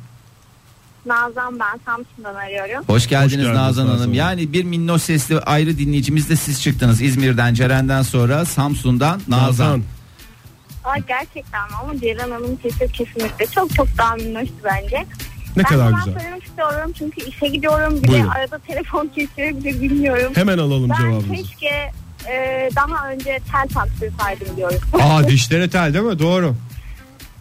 [1.06, 2.84] Nazan ben Samsun'dan arıyorum.
[2.88, 4.00] Hoş geldiniz, Hoş geldiniz Nazan Nazan Hanım.
[4.00, 4.14] Hanım.
[4.14, 7.02] Yani bir minnoş sesli ayrı dinleyicimiz de siz çıktınız.
[7.02, 9.48] İzmir'den, Ceren'den sonra Samsun'dan Nazan.
[9.50, 9.84] Nazan.
[10.86, 15.06] Aa, gerçekten ama Ceylan Hanım'ın sesi kesinlikle çok çok daha minnoştu bence.
[15.58, 16.14] Ne ben kadar güzel.
[16.14, 18.26] söylemek istiyorum çünkü işe gidiyorum bir Buyurun.
[18.28, 20.32] de arada telefon kesiyor bir de bilmiyorum.
[20.36, 21.32] Hemen alalım Ben cevabınızı.
[21.34, 21.92] keşke
[22.32, 24.80] e, daha önce tel taktırsaydım diyorum.
[25.02, 26.20] Aa dişleri tel değil mi?
[26.20, 26.56] Doğru.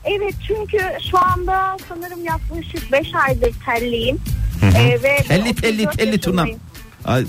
[0.05, 0.79] evet çünkü
[1.11, 4.19] şu anda sanırım yaklaşık 5 aydır telliyim.
[4.79, 6.49] E, ve Telli, 34 telli, telli turnam.
[7.07, 7.25] Ay,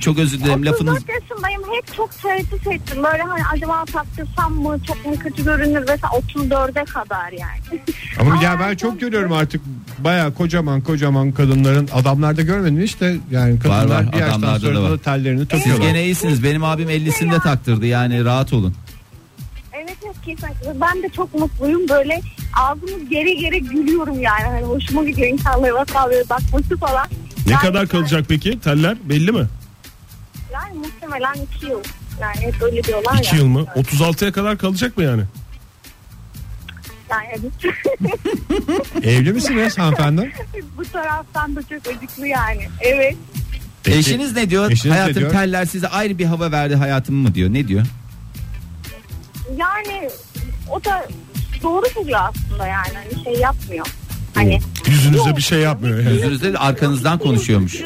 [0.00, 0.92] çok özür dilerim lafınız.
[0.96, 3.04] 34 yaşındayım hep çok tereddüt ettim.
[3.04, 7.82] Böyle hani acaba taktırsam mı çok mu kötü görünür mesela 34'e kadar yani.
[8.20, 9.62] Ama ya ben en çok görüyorum artık
[9.98, 14.82] baya kocaman kocaman kadınların adamlarda görmedim işte yani kadınlar var, bir yaştan adamlarda sonra da
[14.82, 14.98] da, var.
[14.98, 15.86] tellerini Siz takıyorlar.
[15.86, 16.42] gene iyisiniz.
[16.44, 18.74] Benim abim 50'sinde taktırdı yani rahat olun.
[19.72, 20.80] Evet evet kesinlikle.
[20.80, 21.88] Ben de çok mutluyum.
[21.88, 22.20] Böyle
[22.60, 24.42] ağzımı geri geri gülüyorum yani.
[24.42, 25.88] Hani hoşuma gidiyor insanlara bak
[26.30, 27.06] bakması falan.
[27.48, 28.60] Ne Yani- kadar kalacak peki?
[28.60, 29.46] Teller belli mi?
[30.52, 31.82] Yani muhtemelen 2 yıl.
[32.20, 33.40] Yani hep öyle diyorlar 2 ya.
[33.42, 33.66] yıl mı?
[33.76, 35.22] 36'ya kadar kalacak mı yani?
[37.10, 37.74] Yani evet.
[39.04, 40.32] Evli misiniz hanımefendi?
[40.76, 42.68] Bu taraftan da çok acıklı yani.
[42.80, 43.16] Evet.
[43.84, 44.70] Peki, Eşiniz ne diyor?
[44.70, 45.32] eşiniz ne Hayatım diyor?
[45.32, 47.52] teller size ayrı bir hava verdi hayatım mı diyor.
[47.52, 47.86] Ne diyor?
[49.56, 50.10] Yani
[50.70, 51.08] o da
[51.62, 52.88] doğru buluyor aslında yani.
[52.94, 53.86] Hani şey yapmıyor.
[54.38, 56.14] Hani Yüzünüze bir şey yapmıyor yani.
[56.14, 57.76] Yüzünüzde de arkanızdan konuşuyormuş.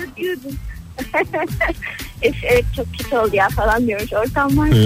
[2.22, 4.68] evet, evet çok kötü oldu ya falan diyormuş ortamlar.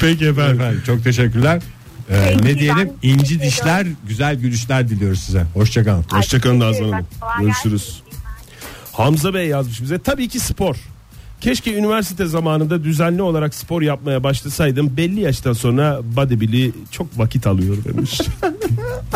[0.00, 0.60] Peki efendim.
[0.60, 1.62] Efendim çok teşekkürler.
[2.10, 5.44] Ee, Peki, ne diyelim inci dişler güzel gülüşler diliyoruz size.
[5.54, 6.04] Hoşçakalın.
[6.10, 7.06] Hoşçakalın Nazan Hanım.
[7.40, 8.02] Görüşürüz.
[8.92, 9.98] Hamza Bey yazmış bize.
[9.98, 10.76] Tabii ki spor.
[11.40, 14.96] Keşke üniversite zamanında düzenli olarak spor yapmaya başlasaydım.
[14.96, 18.20] Belli yaştan sonra bodybuild'i çok vakit alıyor demiş.